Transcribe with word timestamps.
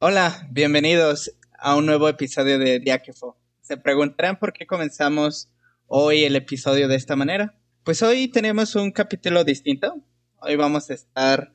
Hola, 0.00 0.46
bienvenidos 0.52 1.36
a 1.58 1.74
un 1.74 1.84
nuevo 1.84 2.08
episodio 2.08 2.60
de 2.60 2.78
Diáquefo. 2.78 3.36
Se 3.62 3.76
preguntarán 3.76 4.38
por 4.38 4.52
qué 4.52 4.64
comenzamos 4.64 5.50
hoy 5.88 6.22
el 6.22 6.36
episodio 6.36 6.86
de 6.86 6.94
esta 6.94 7.16
manera. 7.16 7.58
Pues 7.82 8.00
hoy 8.04 8.28
tenemos 8.28 8.76
un 8.76 8.92
capítulo 8.92 9.42
distinto. 9.42 10.00
Hoy 10.40 10.54
vamos 10.54 10.88
a 10.88 10.94
estar 10.94 11.52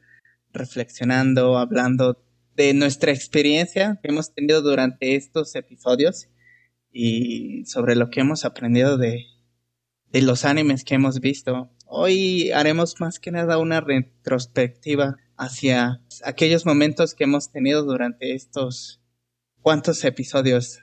reflexionando, 0.52 1.58
hablando 1.58 2.22
de 2.54 2.74
nuestra 2.74 3.14
experiencia 3.14 3.98
que 4.04 4.10
hemos 4.10 4.34
tenido 4.34 4.62
durante 4.62 5.16
estos 5.16 5.56
episodios 5.56 6.28
y 6.92 7.64
sobre 7.66 7.96
lo 7.96 8.10
que 8.10 8.20
hemos 8.20 8.44
aprendido 8.44 8.98
de, 8.98 9.24
de 10.12 10.22
los 10.22 10.44
animes 10.44 10.84
que 10.84 10.96
hemos 10.96 11.22
visto. 11.22 11.72
Hoy 11.86 12.52
haremos 12.52 13.00
más 13.00 13.20
que 13.20 13.32
nada 13.32 13.58
una 13.58 13.80
retrospectiva 13.80 15.16
hacia 15.44 16.02
aquellos 16.24 16.66
momentos 16.66 17.14
que 17.14 17.26
hemos 17.26 17.52
tenido 17.52 17.84
durante 17.84 18.34
estos 18.34 19.02
cuantos 19.62 20.04
episodios. 20.04 20.80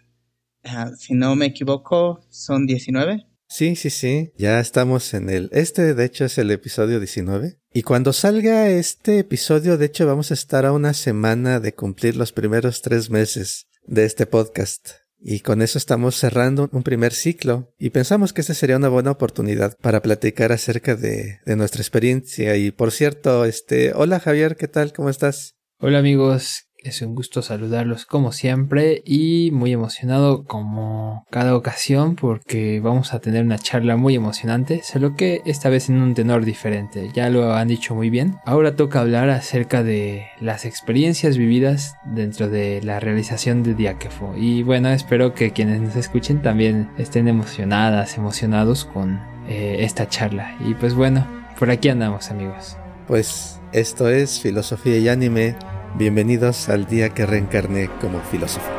Ah, 0.64 0.90
si 0.98 1.14
no 1.14 1.36
me 1.36 1.46
equivoco, 1.46 2.24
son 2.30 2.66
19. 2.66 3.26
Sí, 3.48 3.74
sí, 3.74 3.90
sí, 3.90 4.32
ya 4.36 4.60
estamos 4.60 5.12
en 5.12 5.28
el... 5.28 5.48
Este 5.52 5.94
de 5.94 6.04
hecho 6.04 6.24
es 6.24 6.38
el 6.38 6.50
episodio 6.52 7.00
19. 7.00 7.58
Y 7.72 7.82
cuando 7.82 8.12
salga 8.12 8.68
este 8.68 9.18
episodio, 9.18 9.76
de 9.76 9.86
hecho 9.86 10.06
vamos 10.06 10.30
a 10.30 10.34
estar 10.34 10.64
a 10.64 10.72
una 10.72 10.94
semana 10.94 11.58
de 11.58 11.74
cumplir 11.74 12.16
los 12.16 12.32
primeros 12.32 12.80
tres 12.80 13.10
meses 13.10 13.66
de 13.86 14.04
este 14.04 14.26
podcast. 14.26 14.90
Y 15.22 15.40
con 15.40 15.60
eso 15.60 15.76
estamos 15.76 16.16
cerrando 16.16 16.68
un 16.72 16.82
primer 16.82 17.12
ciclo 17.12 17.74
y 17.78 17.90
pensamos 17.90 18.32
que 18.32 18.40
esta 18.40 18.54
sería 18.54 18.76
una 18.76 18.88
buena 18.88 19.10
oportunidad 19.10 19.76
para 19.80 20.00
platicar 20.00 20.50
acerca 20.50 20.96
de, 20.96 21.40
de 21.44 21.56
nuestra 21.56 21.82
experiencia. 21.82 22.56
Y 22.56 22.70
por 22.70 22.90
cierto, 22.90 23.44
este, 23.44 23.92
hola 23.94 24.18
Javier, 24.18 24.56
¿qué 24.56 24.66
tal? 24.66 24.92
¿Cómo 24.92 25.10
estás? 25.10 25.56
Hola 25.78 25.98
amigos, 25.98 26.66
es 26.82 27.02
un 27.02 27.14
gusto 27.14 27.42
saludarlos 27.42 28.06
como 28.06 28.32
siempre 28.32 29.02
y 29.04 29.50
muy 29.52 29.72
emocionado 29.72 30.44
como 30.44 31.26
cada 31.30 31.56
ocasión 31.56 32.16
porque 32.16 32.80
vamos 32.80 33.12
a 33.12 33.20
tener 33.20 33.44
una 33.44 33.58
charla 33.58 33.96
muy 33.96 34.14
emocionante, 34.14 34.82
solo 34.82 35.16
que 35.16 35.42
esta 35.44 35.68
vez 35.68 35.88
en 35.88 36.00
un 36.00 36.14
tenor 36.14 36.44
diferente, 36.44 37.10
ya 37.12 37.28
lo 37.30 37.54
han 37.54 37.68
dicho 37.68 37.94
muy 37.94 38.10
bien. 38.10 38.36
Ahora 38.44 38.76
toca 38.76 39.00
hablar 39.00 39.30
acerca 39.30 39.82
de 39.82 40.26
las 40.40 40.64
experiencias 40.64 41.36
vividas 41.36 41.96
dentro 42.04 42.48
de 42.48 42.80
la 42.82 43.00
realización 43.00 43.62
de 43.62 43.74
Diáquefo 43.74 44.34
y 44.36 44.62
bueno, 44.62 44.88
espero 44.90 45.34
que 45.34 45.52
quienes 45.52 45.80
nos 45.80 45.96
escuchen 45.96 46.42
también 46.42 46.90
estén 46.98 47.28
emocionadas, 47.28 48.16
emocionados 48.16 48.84
con 48.84 49.20
eh, 49.48 49.78
esta 49.80 50.08
charla 50.08 50.56
y 50.60 50.74
pues 50.74 50.94
bueno, 50.94 51.26
por 51.58 51.70
aquí 51.70 51.88
andamos 51.88 52.30
amigos. 52.30 52.76
Pues 53.06 53.60
esto 53.72 54.08
es 54.08 54.40
Filosofía 54.40 54.98
y 54.98 55.08
Anime 55.08 55.56
Bienvenidos 55.96 56.68
al 56.68 56.86
día 56.86 57.10
que 57.10 57.26
reencarné 57.26 57.90
como 58.00 58.20
filósofo. 58.20 58.70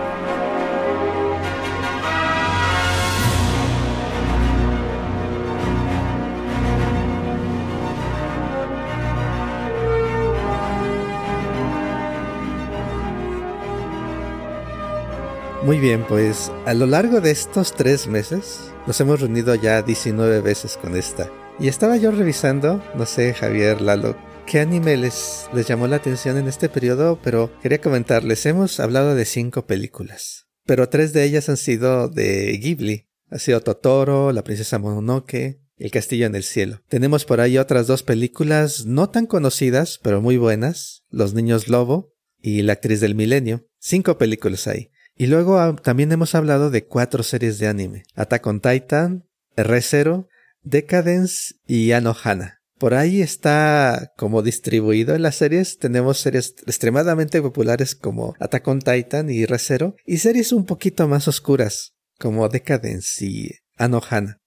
Muy 15.63 15.79
bien, 15.79 16.05
pues 16.07 16.51
a 16.65 16.73
lo 16.73 16.85
largo 16.87 17.21
de 17.21 17.31
estos 17.31 17.73
tres 17.73 18.07
meses 18.07 18.71
nos 18.87 18.99
hemos 19.01 19.19
reunido 19.19 19.53
ya 19.53 19.81
19 19.81 20.39
veces 20.41 20.77
con 20.77 20.95
esta. 20.95 21.29
Y 21.59 21.67
estaba 21.67 21.97
yo 21.97 22.11
revisando, 22.11 22.81
no 22.95 23.05
sé, 23.05 23.33
Javier, 23.33 23.81
Lalo, 23.81 24.15
qué 24.51 24.59
anime 24.59 24.97
les, 24.97 25.49
llamó 25.65 25.87
la 25.87 25.95
atención 25.95 26.37
en 26.37 26.49
este 26.49 26.67
periodo, 26.67 27.17
pero 27.23 27.57
quería 27.61 27.79
comentarles, 27.79 28.45
hemos 28.45 28.81
hablado 28.81 29.15
de 29.15 29.23
cinco 29.23 29.65
películas, 29.65 30.47
pero 30.65 30.89
tres 30.89 31.13
de 31.13 31.23
ellas 31.23 31.47
han 31.47 31.55
sido 31.55 32.09
de 32.09 32.57
Ghibli. 32.57 33.07
Ha 33.29 33.39
sido 33.39 33.61
Totoro, 33.61 34.33
La 34.33 34.43
princesa 34.43 34.77
Mononoke, 34.77 35.61
El 35.77 35.89
castillo 35.89 36.25
en 36.25 36.35
el 36.35 36.43
cielo. 36.43 36.81
Tenemos 36.89 37.23
por 37.23 37.39
ahí 37.39 37.57
otras 37.57 37.87
dos 37.87 38.03
películas 38.03 38.85
no 38.85 39.09
tan 39.09 39.25
conocidas, 39.25 40.01
pero 40.03 40.19
muy 40.19 40.35
buenas, 40.35 41.05
Los 41.09 41.33
niños 41.33 41.69
lobo 41.69 42.13
y 42.41 42.61
La 42.63 42.73
actriz 42.73 42.99
del 42.99 43.15
milenio. 43.15 43.69
Cinco 43.79 44.17
películas 44.17 44.67
ahí. 44.67 44.91
Y 45.15 45.27
luego 45.27 45.59
ah, 45.59 45.77
también 45.81 46.11
hemos 46.11 46.35
hablado 46.35 46.69
de 46.71 46.83
cuatro 46.83 47.23
series 47.23 47.57
de 47.57 47.67
anime. 47.67 48.03
Attack 48.15 48.45
on 48.47 48.59
Titan, 48.59 49.29
R0, 49.55 50.27
Decadence 50.61 51.55
y 51.65 51.93
Anohana. 51.93 52.60
Por 52.81 52.95
ahí 52.95 53.21
está 53.21 54.11
como 54.17 54.41
distribuido 54.41 55.13
en 55.13 55.21
las 55.21 55.35
series. 55.35 55.77
Tenemos 55.77 56.17
series 56.17 56.55
extremadamente 56.65 57.39
populares 57.39 57.93
como 57.93 58.33
Attack 58.39 58.67
on 58.67 58.79
Titan 58.79 59.29
y 59.29 59.45
ReZero 59.45 59.95
y 60.03 60.17
series 60.17 60.51
un 60.51 60.65
poquito 60.65 61.07
más 61.07 61.27
oscuras 61.27 61.93
como 62.17 62.49
Decadence 62.49 63.23
y 63.23 63.51
Anohana. 63.77 64.39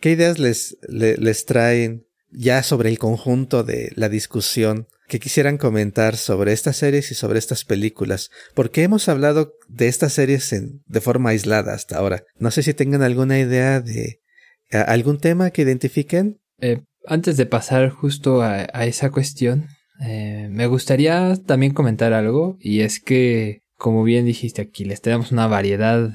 ¿Qué 0.00 0.12
ideas 0.12 0.38
les, 0.38 0.78
les, 0.88 1.44
traen 1.44 2.06
ya 2.30 2.62
sobre 2.62 2.88
el 2.88 2.98
conjunto 2.98 3.62
de 3.62 3.92
la 3.94 4.08
discusión 4.08 4.88
que 5.06 5.20
quisieran 5.20 5.58
comentar 5.58 6.16
sobre 6.16 6.54
estas 6.54 6.78
series 6.78 7.10
y 7.10 7.14
sobre 7.14 7.38
estas 7.38 7.66
películas? 7.66 8.30
Porque 8.54 8.84
hemos 8.84 9.10
hablado 9.10 9.52
de 9.68 9.88
estas 9.88 10.14
series 10.14 10.48
de 10.50 11.00
forma 11.02 11.28
aislada 11.28 11.74
hasta 11.74 11.98
ahora. 11.98 12.24
No 12.38 12.52
sé 12.52 12.62
si 12.62 12.72
tengan 12.72 13.02
alguna 13.02 13.38
idea 13.38 13.82
de 13.82 14.22
algún 14.70 15.20
tema 15.20 15.50
que 15.50 15.60
identifiquen. 15.60 16.40
Eh, 16.58 16.80
antes 17.06 17.36
de 17.36 17.46
pasar 17.46 17.90
justo 17.90 18.42
a, 18.42 18.64
esa 18.84 19.10
cuestión, 19.10 19.68
eh, 20.04 20.48
me 20.50 20.66
gustaría 20.66 21.36
también 21.46 21.74
comentar 21.74 22.12
algo 22.12 22.56
y 22.60 22.80
es 22.80 23.00
que, 23.00 23.62
como 23.76 24.02
bien 24.04 24.24
dijiste 24.24 24.62
aquí, 24.62 24.84
les 24.84 25.00
tenemos 25.00 25.32
una 25.32 25.46
variedad 25.46 26.10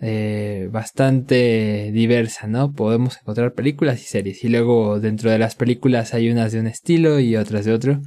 eh, 0.00 0.68
bastante 0.72 1.90
diversa, 1.92 2.46
¿no? 2.46 2.72
Podemos 2.72 3.16
encontrar 3.16 3.54
películas 3.54 4.02
y 4.02 4.04
series 4.04 4.44
y 4.44 4.48
luego 4.48 5.00
dentro 5.00 5.30
de 5.30 5.38
las 5.38 5.54
películas 5.54 6.14
hay 6.14 6.30
unas 6.30 6.52
de 6.52 6.60
un 6.60 6.66
estilo 6.66 7.20
y 7.20 7.36
otras 7.36 7.64
de 7.64 7.72
otro. 7.72 8.00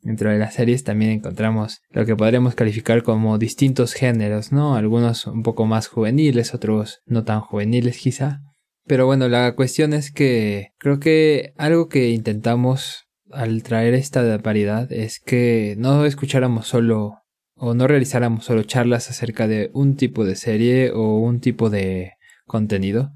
Dentro 0.00 0.30
de 0.30 0.38
las 0.38 0.54
series 0.54 0.84
también 0.84 1.10
encontramos 1.10 1.80
lo 1.90 2.04
que 2.04 2.14
podremos 2.14 2.54
calificar 2.54 3.02
como 3.02 3.38
distintos 3.38 3.94
géneros, 3.94 4.52
¿no? 4.52 4.76
Algunos 4.76 5.26
un 5.26 5.42
poco 5.42 5.64
más 5.66 5.88
juveniles, 5.88 6.54
otros 6.54 7.00
no 7.06 7.24
tan 7.24 7.40
juveniles 7.40 7.98
quizá. 7.98 8.40
Pero 8.86 9.06
bueno, 9.06 9.28
la 9.28 9.54
cuestión 9.54 9.92
es 9.94 10.12
que 10.12 10.72
creo 10.78 11.00
que 11.00 11.54
algo 11.56 11.88
que 11.88 12.10
intentamos 12.10 13.06
al 13.30 13.62
traer 13.62 13.94
esta 13.94 14.36
variedad 14.38 14.92
es 14.92 15.20
que 15.20 15.74
no 15.78 16.04
escucháramos 16.04 16.68
solo 16.68 17.22
o 17.56 17.74
no 17.74 17.86
realizáramos 17.86 18.44
solo 18.44 18.62
charlas 18.64 19.08
acerca 19.10 19.48
de 19.48 19.70
un 19.72 19.96
tipo 19.96 20.24
de 20.24 20.36
serie 20.36 20.90
o 20.90 21.16
un 21.16 21.40
tipo 21.40 21.70
de 21.70 22.12
contenido. 22.46 23.12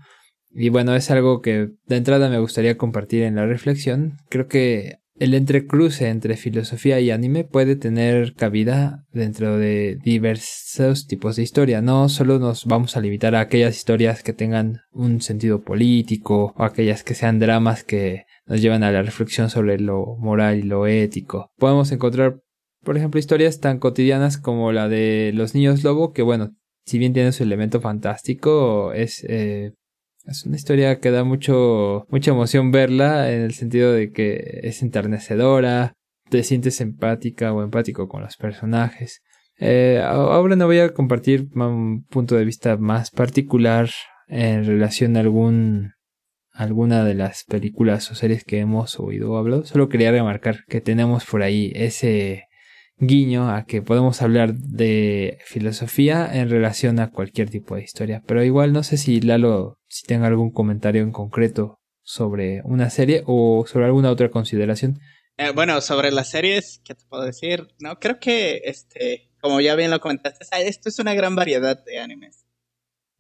Y 0.51 0.71
bueno, 0.71 0.95
es 0.95 1.11
algo 1.11 1.43
que 1.43 1.71
de 1.87 1.97
entrada 1.97 2.31
me 2.31 2.39
gustaría 2.39 2.79
compartir 2.79 3.23
en 3.23 3.37
la 3.37 3.47
reflexión. 3.47 4.17
Creo 4.31 4.49
que 4.49 5.01
el 5.19 5.35
entrecruce 5.35 6.09
entre 6.09 6.37
filosofía 6.37 7.01
y 7.01 7.11
anime 7.11 7.45
puede 7.45 7.77
tener 7.77 8.35
cabida 8.35 9.05
dentro 9.13 9.59
de 9.59 9.99
diversos 10.03 11.07
tipos 11.07 11.37
de 11.37 11.43
historia. 11.43 11.83
No 11.83 12.09
solo 12.09 12.39
nos 12.39 12.67
vamos 12.67 12.97
a 12.97 13.01
limitar 13.01 13.35
a 13.35 13.41
aquellas 13.41 13.77
historias 13.77 14.23
que 14.23 14.33
tengan 14.33 14.83
un 14.93 15.21
sentido 15.21 15.63
político 15.63 16.55
o 16.57 16.63
aquellas 16.63 17.03
que 17.03 17.15
sean 17.15 17.39
dramas 17.39 17.85
que 17.85 18.25
nos 18.47 18.63
llevan 18.63 18.83
a 18.83 18.93
la 18.93 19.03
reflexión 19.03 19.51
sobre 19.51 19.79
lo 19.79 20.17
moral 20.19 20.59
y 20.59 20.63
lo 20.63 20.87
ético. 20.87 21.51
Podemos 21.59 21.91
encontrar, 21.93 22.41
por 22.83 22.97
ejemplo, 22.97 23.19
historias 23.19 23.61
tan 23.61 23.79
cotidianas 23.79 24.39
como 24.39 24.73
la 24.73 24.89
de 24.89 25.33
los 25.35 25.55
niños 25.55 25.83
lobo, 25.85 26.13
que 26.13 26.23
bueno, 26.23 26.55
si 26.87 26.99
bien 26.99 27.13
tiene 27.13 27.33
su 27.33 27.43
elemento 27.43 27.81
fantástico, 27.81 28.93
es 28.93 29.25
eh, 29.29 29.73
es 30.29 30.45
una 30.45 30.57
historia 30.57 31.01
que 31.01 31.11
da 31.11 31.25
mucho, 31.25 32.07
mucha 32.11 32.31
emoción 32.31 32.71
verla 32.71 33.33
en 33.33 33.41
el 33.41 33.55
sentido 33.55 33.93
de 33.93 34.13
que 34.13 34.61
es 34.63 34.83
enternecedora, 34.83 35.95
te 36.29 36.43
sientes 36.43 36.81
empática 36.81 37.53
o 37.53 37.63
empático 37.63 38.09
con 38.09 38.23
los 38.23 38.37
personajes. 38.37 39.23
Eh, 39.59 40.01
ahora 40.05 40.55
no 40.55 40.67
voy 40.67 40.79
a 40.79 40.93
compartir 40.93 41.49
un 41.55 42.05
punto 42.05 42.37
de 42.37 42.45
vista 42.45 42.77
más 42.77 43.11
particular 43.11 43.89
en 44.29 44.65
relación 44.65 45.17
a 45.17 45.21
algún 45.21 45.93
alguna 46.53 47.05
de 47.05 47.15
las 47.15 47.45
películas 47.45 48.11
o 48.11 48.17
series 48.17 48.45
que 48.45 48.59
hemos 48.59 48.99
oído 48.99 49.33
o 49.33 49.37
hablado. 49.37 49.65
Solo 49.65 49.89
quería 49.89 50.11
remarcar 50.11 50.65
que 50.69 50.81
tenemos 50.81 51.25
por 51.25 51.43
ahí 51.43 51.73
ese 51.75 52.48
guiño 53.01 53.51
a 53.51 53.65
que 53.65 53.83
podemos 53.83 54.23
hablar 54.23 54.55
de 54.55 55.39
filosofía 55.45 56.29
en 56.33 56.51
relación 56.51 56.99
a 57.01 57.11
cualquier 57.11 57.51
tipo 57.51 57.77
de 57.77 57.83
historia. 57.83 58.23
Pero 58.27 58.45
igual 58.45 58.73
no 58.73 58.83
sé 58.83 58.97
si 58.97 59.21
Lalo, 59.21 59.79
si 59.89 60.07
tenga 60.07 60.27
algún 60.27 60.51
comentario 60.51 61.03
en 61.03 61.13
concreto 61.13 61.81
sobre 62.03 62.63
una 62.65 62.91
serie 62.91 63.23
o 63.27 63.67
sobre 63.67 63.87
alguna 63.87 64.11
otra 64.11 64.31
consideración. 64.31 65.01
Eh, 65.37 65.51
bueno, 65.55 65.81
sobre 65.81 66.11
las 66.11 66.31
series, 66.31 66.81
¿qué 66.85 66.95
te 66.95 67.05
puedo 67.09 67.23
decir? 67.23 67.69
No, 67.79 67.99
creo 68.01 68.19
que, 68.19 68.63
este, 68.65 69.31
como 69.41 69.61
ya 69.61 69.77
bien 69.77 69.91
lo 69.91 70.01
comentaste, 70.01 70.45
esto 70.67 70.89
es 70.89 70.99
una 70.99 71.15
gran 71.15 71.37
variedad 71.37 71.83
de 71.85 72.01
animes. 72.01 72.45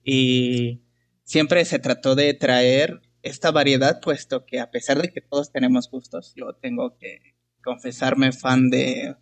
Y 0.03 0.83
siempre 1.23 1.65
se 1.65 1.79
trató 1.79 2.15
de 2.15 2.35
traer 2.35 3.03
esta 3.23 3.51
variedad, 3.51 4.01
puesto 4.01 4.47
que 4.47 4.59
a 4.59 4.71
pesar 4.71 5.01
de 5.01 5.11
que 5.11 5.21
todos 5.21 5.53
tenemos 5.53 5.91
gustos, 5.91 6.33
yo 6.35 6.55
tengo 6.55 6.97
que 6.97 7.37
confesarme 7.63 8.33
fan 8.33 8.71
de 8.71 9.17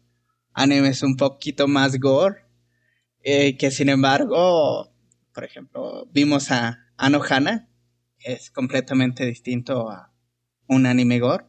animes 0.56 1.02
un 1.02 1.16
poquito 1.16 1.68
más 1.68 2.00
gore. 2.00 2.40
Eh, 3.22 3.56
que 3.56 3.70
sin 3.70 3.88
embargo, 3.88 4.92
por 5.32 5.44
ejemplo, 5.44 6.08
vimos 6.12 6.50
a 6.50 6.78
Anohana, 6.96 7.68
es 8.20 8.50
completamente 8.50 9.26
distinto 9.26 9.90
a 9.90 10.12
un 10.66 10.86
anime 10.86 11.18
gore, 11.18 11.44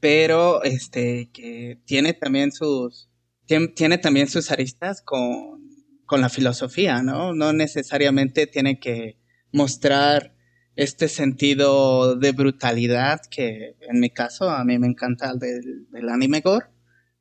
pero 0.00 0.62
este 0.62 1.30
que 1.32 1.80
tiene 1.84 2.12
también 2.12 2.52
sus 2.52 3.10
tiene, 3.46 3.98
también 3.98 4.28
sus 4.28 4.50
aristas 4.50 5.02
con, 5.02 5.60
con 6.06 6.20
la 6.20 6.30
filosofía, 6.30 7.02
¿no? 7.02 7.34
No 7.34 7.52
necesariamente 7.52 8.46
tiene 8.46 8.78
que 8.78 9.18
mostrar 9.52 10.34
este 10.76 11.08
sentido 11.08 12.16
de 12.16 12.32
brutalidad 12.32 13.20
que 13.30 13.76
en 13.80 14.00
mi 14.00 14.10
caso 14.10 14.48
a 14.48 14.64
mí 14.64 14.78
me 14.78 14.86
encanta 14.86 15.30
el 15.30 15.38
del, 15.38 15.86
del 15.90 16.08
anime 16.08 16.40
gore, 16.40 16.66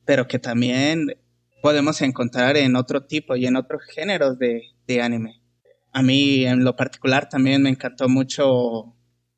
pero 0.06 0.28
que 0.28 0.40
también 0.40 1.08
podemos 1.64 2.02
encontrar 2.02 2.58
en 2.58 2.76
otro 2.76 3.06
tipo 3.06 3.38
y 3.38 3.46
en 3.46 3.56
otros 3.56 3.84
géneros 3.86 4.38
de, 4.38 4.64
de 4.86 5.02
anime. 5.02 5.42
A 5.94 6.04
mí 6.04 6.46
en 6.46 6.66
lo 6.66 6.76
particular 6.76 7.30
también 7.30 7.62
me 7.62 7.70
encantó 7.70 8.10
mucho 8.10 8.94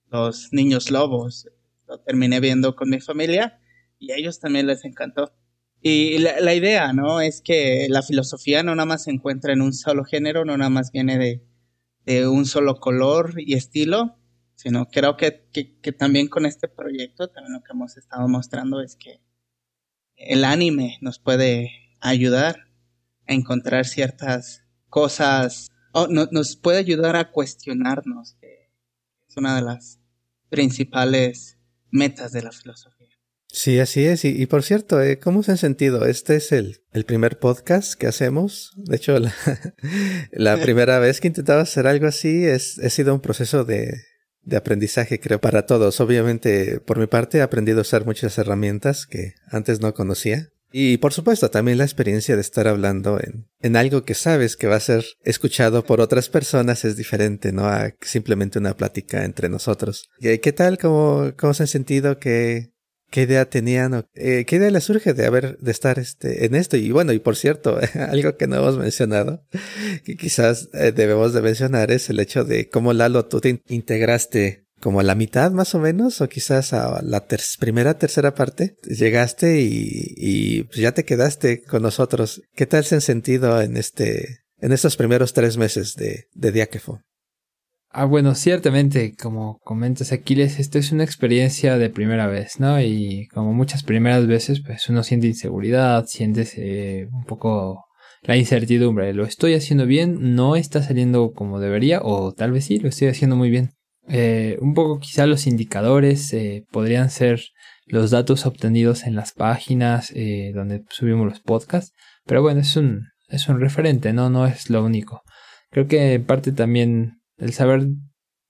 los 0.10 0.52
niños 0.52 0.90
lobos. 0.90 1.48
Lo 1.88 2.00
terminé 2.00 2.40
viendo 2.40 2.76
con 2.76 2.90
mi 2.90 3.00
familia 3.00 3.60
y 4.00 4.12
a 4.12 4.16
ellos 4.16 4.40
también 4.40 4.66
les 4.66 4.86
encantó. 4.86 5.36
Y 5.84 6.18
la, 6.18 6.40
la, 6.40 6.56
idea, 6.56 6.94
¿no? 6.94 7.22
Es 7.22 7.44
que 7.44 7.86
la 7.90 8.02
filosofía 8.02 8.64
no 8.64 8.74
nada 8.74 8.88
más 8.88 9.04
se 9.04 9.12
encuentra 9.12 9.54
en 9.54 9.62
un 9.62 9.74
solo 9.74 10.04
género, 10.04 10.46
no 10.46 10.58
nada 10.58 10.72
más 10.72 10.92
viene 10.92 11.20
de, 11.20 11.46
de 12.08 12.28
un 12.28 12.48
solo 12.48 12.80
color 12.80 13.36
y 13.38 13.54
estilo, 13.54 14.18
sino 14.56 14.88
creo 14.88 15.16
que, 15.16 15.48
que, 15.54 15.80
que, 15.80 15.92
también 15.92 16.28
con 16.28 16.48
este 16.48 16.70
proyecto, 16.70 17.28
también 17.28 17.54
lo 17.54 17.62
que 17.62 17.74
hemos 17.74 17.98
estado 17.98 18.28
mostrando 18.28 18.82
es 18.82 18.96
que 18.96 19.22
el 20.16 20.44
anime 20.44 20.98
nos 21.02 21.20
puede 21.20 21.85
ayudar 22.02 22.68
a 23.28 23.34
encontrar 23.34 23.86
ciertas 23.86 24.64
cosas, 24.90 25.72
o 25.92 26.08
no, 26.08 26.28
nos 26.32 26.56
puede 26.56 26.78
ayudar 26.78 27.16
a 27.16 27.32
cuestionarnos, 27.32 28.38
es 28.42 29.38
una 29.38 29.56
de 29.56 29.62
las 29.62 30.00
principales 30.50 31.58
metas 31.92 32.32
de 32.32 32.44
la 32.44 32.52
filosofía. 32.52 32.96
Sí, 33.48 33.80
así 33.80 34.06
es. 34.06 34.26
Y, 34.26 34.42
y 34.42 34.48
por 34.48 34.64
cierto, 34.64 35.02
eh, 35.02 35.20
¿cómo 35.20 35.42
se 35.42 35.52
han 35.52 35.58
sentido? 35.58 36.06
Este 36.06 36.36
es 36.36 36.52
el, 36.52 36.82
el 36.92 37.06
primer 37.06 37.40
podcast 37.40 37.94
que 37.94 38.08
hacemos. 38.08 38.74
De 38.76 38.98
hecho, 38.98 39.18
la, 39.18 39.34
la 40.32 40.58
primera 40.58 41.00
vez 41.00 41.22
que 41.22 41.28
intentaba 41.28 41.62
hacer 41.62 41.88
algo 41.88 42.08
así 42.08 42.46
es, 42.46 42.80
ha 42.80 42.90
sido 42.90 43.14
un 43.14 43.22
proceso 43.22 43.64
de, 43.64 43.94
de 44.46 44.58
aprendizaje, 44.58 45.20
creo, 45.20 45.42
para 45.42 45.66
todos. 45.66 46.00
Obviamente, 46.02 46.80
por 46.80 47.00
mi 47.00 47.08
parte, 47.08 47.38
he 47.40 47.42
aprendido 47.42 47.80
a 47.80 47.82
usar 47.82 48.06
muchas 48.06 48.38
herramientas 48.38 49.08
que 49.08 49.34
antes 49.48 49.80
no 49.82 49.94
conocía. 49.94 50.50
Y 50.78 50.98
por 50.98 51.14
supuesto, 51.14 51.50
también 51.50 51.78
la 51.78 51.86
experiencia 51.86 52.36
de 52.36 52.42
estar 52.42 52.68
hablando 52.68 53.18
en, 53.18 53.48
en 53.62 53.78
algo 53.78 54.04
que 54.04 54.14
sabes 54.14 54.58
que 54.58 54.68
va 54.68 54.76
a 54.76 54.82
ser 54.82 55.06
escuchado 55.24 55.86
por 55.86 56.02
otras 56.02 56.28
personas 56.28 56.84
es 56.84 56.98
diferente, 56.98 57.54
¿no? 57.54 57.66
A 57.66 57.94
simplemente 58.02 58.60
una 58.60 58.76
plática 58.76 59.24
entre 59.24 59.48
nosotros. 59.48 60.10
¿Qué, 60.20 60.42
qué 60.42 60.52
tal? 60.52 60.78
¿Cómo, 60.78 61.32
¿Cómo 61.38 61.54
se 61.54 61.64
han 61.64 61.68
sentido? 61.68 62.20
¿Qué, 62.20 62.74
qué 63.10 63.22
idea 63.22 63.50
tenían? 63.50 64.06
Eh, 64.16 64.44
¿Qué 64.46 64.58
idea 64.58 64.70
les 64.70 64.84
surge 64.84 65.14
de 65.14 65.26
haber, 65.26 65.58
de 65.60 65.72
estar 65.72 65.98
este, 65.98 66.46
en 66.46 66.56
esto? 66.56 66.76
Y 66.76 66.92
bueno, 66.92 67.14
y 67.14 67.20
por 67.20 67.38
cierto, 67.38 67.80
algo 68.10 68.36
que 68.36 68.48
no 68.48 68.58
hemos 68.58 68.78
mencionado, 68.78 69.46
que 70.04 70.18
quizás 70.18 70.68
eh, 70.74 70.92
debemos 70.92 71.32
de 71.32 71.42
mencionar 71.42 71.90
es 71.90 72.10
el 72.10 72.20
hecho 72.20 72.44
de 72.44 72.68
cómo 72.68 72.92
Lalo 72.92 73.28
tú 73.28 73.40
te 73.40 73.62
integraste 73.70 74.65
como 74.80 75.00
a 75.00 75.04
la 75.04 75.16
mitad 75.16 75.52
más 75.52 75.76
o 75.76 75.80
menos, 75.80 76.22
o 76.22 76.30
quizás 76.30 76.74
a 76.74 77.02
la 77.02 77.26
primera, 77.60 77.98
tercera 77.98 78.36
parte, 78.36 78.76
llegaste 78.84 79.62
y, 79.62 80.14
y 80.18 80.64
pues 80.64 80.78
ya 80.78 80.92
te 80.92 81.06
quedaste 81.06 81.64
con 81.64 81.82
nosotros. 81.82 82.42
¿Qué 82.54 82.66
tal 82.66 82.86
se 82.86 82.96
han 82.96 83.02
sentido 83.02 83.62
en 83.62 83.78
este, 83.78 84.40
en 84.60 84.72
estos 84.72 84.98
primeros 84.98 85.34
tres 85.34 85.58
meses 85.58 85.96
de, 85.96 86.26
de 86.34 86.52
Diáquefo? 86.52 87.02
Ah, 87.98 88.04
bueno, 88.04 88.36
ciertamente, 88.36 89.16
como 89.16 89.60
comentas 89.64 90.12
Aquiles, 90.12 90.60
esto 90.60 90.78
es 90.78 90.92
una 90.92 91.06
experiencia 91.06 91.78
de 91.78 91.90
primera 91.90 92.28
vez, 92.28 92.60
¿no? 92.60 92.82
Y 92.82 93.28
como 93.28 93.54
muchas 93.54 93.84
primeras 93.84 94.28
veces, 94.28 94.62
pues 94.66 94.90
uno 94.90 95.02
siente 95.02 95.28
inseguridad, 95.28 96.06
sientes 96.06 96.56
eh, 96.58 97.08
un 97.10 97.24
poco 97.24 97.86
la 98.24 98.36
incertidumbre. 98.36 99.14
¿Lo 99.14 99.24
estoy 99.24 99.54
haciendo 99.54 99.86
bien? 99.86 100.36
¿No 100.36 100.58
está 100.58 100.84
saliendo 100.84 101.32
como 101.32 101.62
debería? 101.62 102.02
O 102.04 102.34
tal 102.34 102.52
vez 102.52 102.66
sí, 102.66 102.80
lo 102.80 102.90
estoy 102.90 103.08
haciendo 103.08 103.38
muy 103.38 103.50
bien. 103.50 103.72
Eh, 104.08 104.58
un 104.62 104.74
poco 104.74 105.00
quizá 105.00 105.26
los 105.26 105.48
indicadores 105.48 106.32
eh, 106.34 106.66
podrían 106.72 107.10
ser 107.10 107.42
los 107.88 108.12
datos 108.12 108.46
obtenidos 108.46 109.04
en 109.04 109.16
las 109.16 109.32
páginas 109.34 110.12
eh, 110.16 110.52
donde 110.54 110.84
subimos 110.90 111.28
los 111.28 111.40
podcasts, 111.40 111.94
pero 112.26 112.42
bueno, 112.42 112.62
es 112.62 112.76
un, 112.76 113.08
es 113.28 113.48
un 113.48 113.60
referente, 113.60 114.14
¿no? 114.14 114.30
No 114.30 114.46
es 114.46 114.70
lo 114.70 114.84
único. 114.84 115.22
Creo 115.72 115.88
que 115.88 116.14
en 116.14 116.26
parte 116.26 116.52
también 116.52 117.20
el 117.38 117.54
saber 117.54 117.88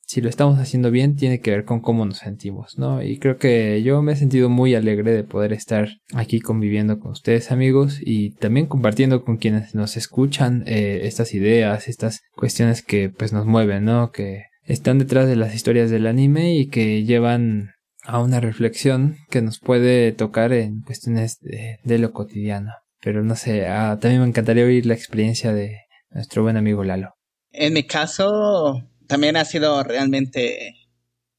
si 0.08 0.22
lo 0.22 0.30
estamos 0.30 0.60
haciendo 0.60 0.92
bien 0.92 1.16
tiene 1.16 1.40
que 1.40 1.50
ver 1.50 1.66
con 1.66 1.80
cómo 1.82 2.06
nos 2.06 2.20
sentimos, 2.20 2.78
¿no? 2.78 3.02
Y 3.02 3.18
creo 3.18 3.38
que 3.38 3.82
yo 3.82 4.02
me 4.04 4.14
he 4.14 4.16
sentido 4.16 4.50
muy 4.50 4.76
alegre 4.76 5.12
de 5.12 5.24
poder 5.24 5.52
estar 5.52 5.90
aquí 6.14 6.40
conviviendo 6.40 7.00
con 7.00 7.12
ustedes 7.12 7.52
amigos 7.52 8.00
y 8.02 8.32
también 8.36 8.68
compartiendo 8.68 9.24
con 9.24 9.38
quienes 9.38 9.74
nos 9.74 9.98
escuchan 9.98 10.64
estas 10.68 11.34
ideas, 11.34 11.88
estas 11.88 12.22
cuestiones 12.36 12.84
que 12.84 13.10
pues 13.10 13.34
nos 13.34 13.48
mueven, 13.48 13.86
¿no? 13.86 14.12
Que 14.12 14.44
están 14.66 15.00
detrás 15.00 15.28
de 15.28 15.36
las 15.36 15.54
historias 15.54 15.90
del 15.90 16.08
anime 16.08 16.56
y 16.56 16.68
que 16.68 17.04
llevan 17.04 17.72
a 18.04 18.22
una 18.22 18.40
reflexión 18.40 19.18
que 19.30 19.42
nos 19.42 19.60
puede 19.60 20.12
tocar 20.12 20.54
en 20.54 20.82
cuestiones 20.82 21.40
de, 21.40 21.98
lo 21.98 22.12
cotidiano. 22.12 22.72
Pero 23.02 23.24
no 23.24 23.36
sé, 23.36 23.68
ah, 23.68 23.98
también 24.00 24.22
me 24.22 24.28
encantaría 24.28 24.66
oír 24.66 24.86
la 24.86 24.94
experiencia 24.94 25.54
de 25.54 25.82
nuestro 26.10 26.44
buen 26.44 26.58
amigo 26.58 26.84
Lalo. 26.84 27.14
En 27.52 27.74
mi 27.74 27.84
caso, 27.84 28.82
también 29.08 29.38
ha 29.38 29.46
sido 29.46 29.84
realmente, 29.84 30.76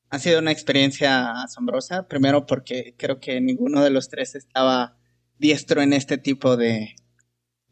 ha 0.09 0.19
sido 0.19 0.39
una 0.41 0.53
experiencia 0.53 1.43
asombrosa. 1.43 2.07
Primero 2.09 2.47
porque 2.47 2.95
creo 2.97 3.19
que 3.21 3.41
ninguno 3.41 3.83
de 3.83 3.91
los 3.91 4.09
tres 4.09 4.35
estaba 4.35 4.97
diestro 5.39 5.83
en 5.83 5.93
este 5.93 6.19
tipo 6.19 6.57
de, 6.57 6.95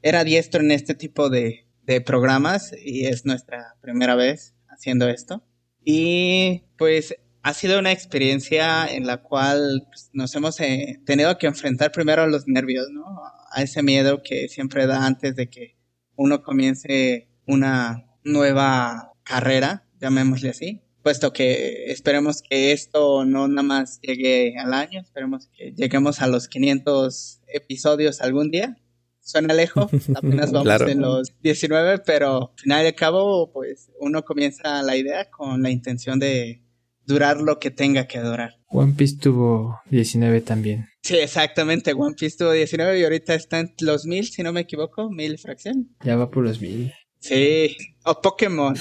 era 0.03 0.25
diestro 0.25 0.61
en 0.61 0.73
este 0.73 0.95
tipo 0.95 1.31
de, 1.31 1.69
de 1.83 2.01
programas 2.01 2.75
y 2.85 3.07
es 3.07 3.25
nuestra 3.25 3.77
primera 3.81 4.15
vez 4.15 4.54
haciendo 4.75 5.09
esto. 5.09 5.43
Y 5.85 6.65
pues 6.79 7.15
ha 7.43 7.53
sido 7.53 7.79
una 7.79 7.93
experiencia 7.93 8.87
en 8.87 9.07
la 9.07 9.19
cual 9.23 9.87
pues, 9.89 10.11
nos 10.13 10.35
hemos 10.35 10.59
eh, 10.61 11.01
tenido 11.05 11.37
que 11.39 11.47
enfrentar 11.47 11.93
primero 11.93 12.23
a 12.23 12.27
los 12.27 12.49
nervios, 12.49 12.89
¿no? 12.91 13.05
A 13.51 13.63
ese 13.63 13.83
miedo 13.83 14.23
que 14.23 14.49
siempre 14.49 14.87
da 14.87 15.05
antes 15.07 15.37
de 15.37 15.49
que 15.49 15.77
uno 16.17 16.43
comience 16.43 17.29
una 17.47 18.07
nueva 18.25 19.13
carrera, 19.25 19.87
llamémosle 20.01 20.51
así, 20.51 20.81
puesto 21.03 21.35
que 21.35 21.93
esperemos 21.93 22.41
que 22.43 22.73
esto 22.73 23.27
no 23.27 23.47
nada 23.47 23.63
más 23.63 24.01
llegue 24.01 24.57
al 24.59 24.73
año, 24.73 25.01
esperemos 25.01 25.49
que 25.55 25.73
lleguemos 25.73 26.23
a 26.23 26.27
los 26.27 26.49
500 26.49 27.43
episodios 27.49 28.23
algún 28.23 28.51
día 28.51 28.79
suena 29.25 29.55
lejos, 29.55 29.91
apenas 30.15 30.53
vamos 30.53 30.65
claro. 30.65 30.89
en 30.89 31.01
los 31.01 31.33
19, 31.41 31.99
pero 32.07 32.53
al 32.53 32.59
final 32.61 32.85
y 32.85 32.87
al 32.87 32.95
cabo, 32.95 33.51
pues 33.53 33.91
uno 33.99 34.25
comienza 34.25 34.83
la 34.83 34.97
idea 34.97 35.31
con 35.31 35.63
la 35.63 35.71
intención 35.71 36.21
de 36.21 36.63
durar 37.07 37.41
lo 37.41 37.59
que 37.59 37.71
tenga 37.71 38.07
que 38.07 38.21
durar. 38.21 38.53
One 38.69 38.95
Piece 38.97 39.17
tuvo 39.21 39.81
19 39.91 40.41
también. 40.43 40.87
Sí, 41.03 41.17
exactamente, 41.17 41.93
One 41.93 42.15
Piece 42.19 42.39
tuvo 42.39 42.53
19 42.53 43.01
y 43.01 43.05
ahorita 43.05 43.35
está 43.35 43.61
en 43.61 43.75
los 43.81 44.07
mil, 44.07 44.27
si 44.27 44.43
no 44.43 44.53
me 44.53 44.61
equivoco, 44.61 45.11
mil 45.11 45.39
fracción. 45.39 45.95
Ya 46.05 46.17
va 46.17 46.31
por 46.31 46.45
los 46.45 46.61
mil. 46.61 46.93
Sí, 47.21 47.75
o 48.05 48.21
Pokémon. 48.21 48.75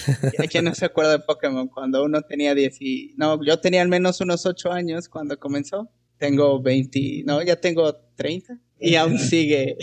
¿Quién 0.49 0.65
no 0.65 0.75
se 0.75 0.83
acuerda 0.83 1.13
de 1.13 1.19
Pokémon? 1.19 1.69
Cuando 1.69 2.03
uno 2.03 2.21
tenía 2.23 2.53
10 2.53 2.81
y... 2.81 3.13
No, 3.15 3.41
yo 3.41 3.61
tenía 3.61 3.81
al 3.81 3.87
menos 3.87 4.19
unos 4.19 4.45
8 4.45 4.69
años 4.73 5.07
cuando 5.07 5.39
comenzó. 5.39 5.89
Tengo 6.17 6.61
20, 6.61 7.23
no, 7.25 7.41
ya 7.41 7.55
tengo 7.55 7.95
30 8.15 8.59
y 8.83 8.95
aún 8.95 9.17
sigue 9.19 9.77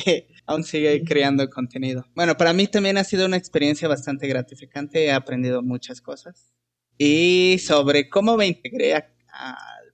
aún 0.51 0.65
sigue 0.65 1.05
creando 1.05 1.49
contenido. 1.49 2.05
Bueno, 2.17 2.37
para 2.37 2.53
mí 2.53 2.67
también 2.67 2.99
ha 2.99 3.05
sido 3.05 3.27
una 3.27 3.37
experiencia 3.37 3.87
bastante 3.87 4.27
gratificante, 4.27 5.05
he 5.05 5.13
aprendido 5.13 5.63
muchas 5.63 6.01
cosas. 6.01 6.53
Y 6.99 7.59
sobre 7.61 8.09
cómo 8.09 8.37
me 8.37 8.49
integré 8.49 8.95
al 8.95 9.05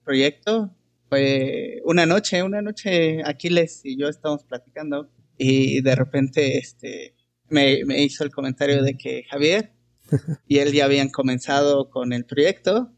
proyecto, 0.03 0.75
fue 1.11 1.83
una 1.85 2.07
noche, 2.07 2.43
una 2.43 2.63
noche 2.63 3.23
Aquiles 3.25 3.83
y 3.85 3.99
yo 3.99 4.09
estábamos 4.09 4.45
platicando 4.45 5.11
y 5.37 5.83
de 5.83 5.95
repente 5.95 6.57
este, 6.57 7.15
me, 7.51 7.85
me 7.85 8.03
hizo 8.03 8.25
el 8.25 8.31
comentario 8.31 8.83
de 8.83 8.97
que 8.97 9.25
Javier 9.29 9.73
y 10.49 10.59
él 10.59 10.73
ya 10.73 10.87
habían 10.87 11.11
comenzado 11.11 11.91
con 11.91 12.15
el 12.15 12.25
proyecto 12.25 12.93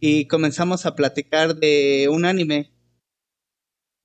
y 0.00 0.26
comenzamos 0.26 0.86
a 0.86 0.96
platicar 0.96 1.54
de 1.54 2.08
un 2.10 2.24
anime 2.24 2.72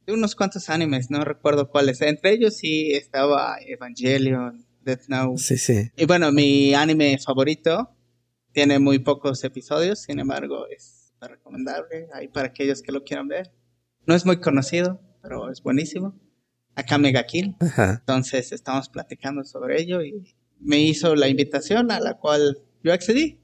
de 0.06 0.14
unos 0.14 0.36
cuantos 0.36 0.70
animes, 0.70 1.10
no 1.10 1.24
recuerdo 1.24 1.70
cuáles. 1.70 2.02
Entre 2.02 2.32
ellos 2.32 2.58
sí 2.58 2.92
estaba 2.94 3.58
Evangelion, 3.62 4.66
Death 4.82 5.08
Note. 5.08 5.42
Sí, 5.42 5.58
sí. 5.58 5.92
Y 5.96 6.06
bueno, 6.06 6.32
mi 6.32 6.74
anime 6.74 7.18
favorito 7.18 7.90
tiene 8.52 8.80
muy 8.80 9.00
pocos 9.00 9.44
episodios, 9.44 10.02
sin 10.02 10.20
embargo, 10.20 10.68
es 10.68 11.14
recomendable 11.22 12.08
ahí 12.14 12.28
para 12.28 12.48
aquellos 12.48 12.82
que 12.82 12.92
lo 12.92 13.04
quieran 13.04 13.28
ver. 13.28 13.52
No 14.06 14.14
es 14.16 14.26
muy 14.26 14.40
conocido, 14.40 15.00
pero 15.22 15.50
es 15.50 15.62
buenísimo. 15.64 16.20
Akame 16.76 17.12
ga 17.12 17.26
Kill. 17.26 17.56
Entonces 17.78 18.52
estamos 18.52 18.90
platicando 18.90 19.44
sobre 19.44 19.82
ello 19.82 20.04
y 20.04 20.36
me 20.60 20.80
hizo 20.82 21.16
la 21.16 21.28
invitación 21.28 21.92
a 21.92 22.00
la 22.00 22.18
cual 22.18 22.58
yo 22.84 22.94
accedí. 22.94 23.40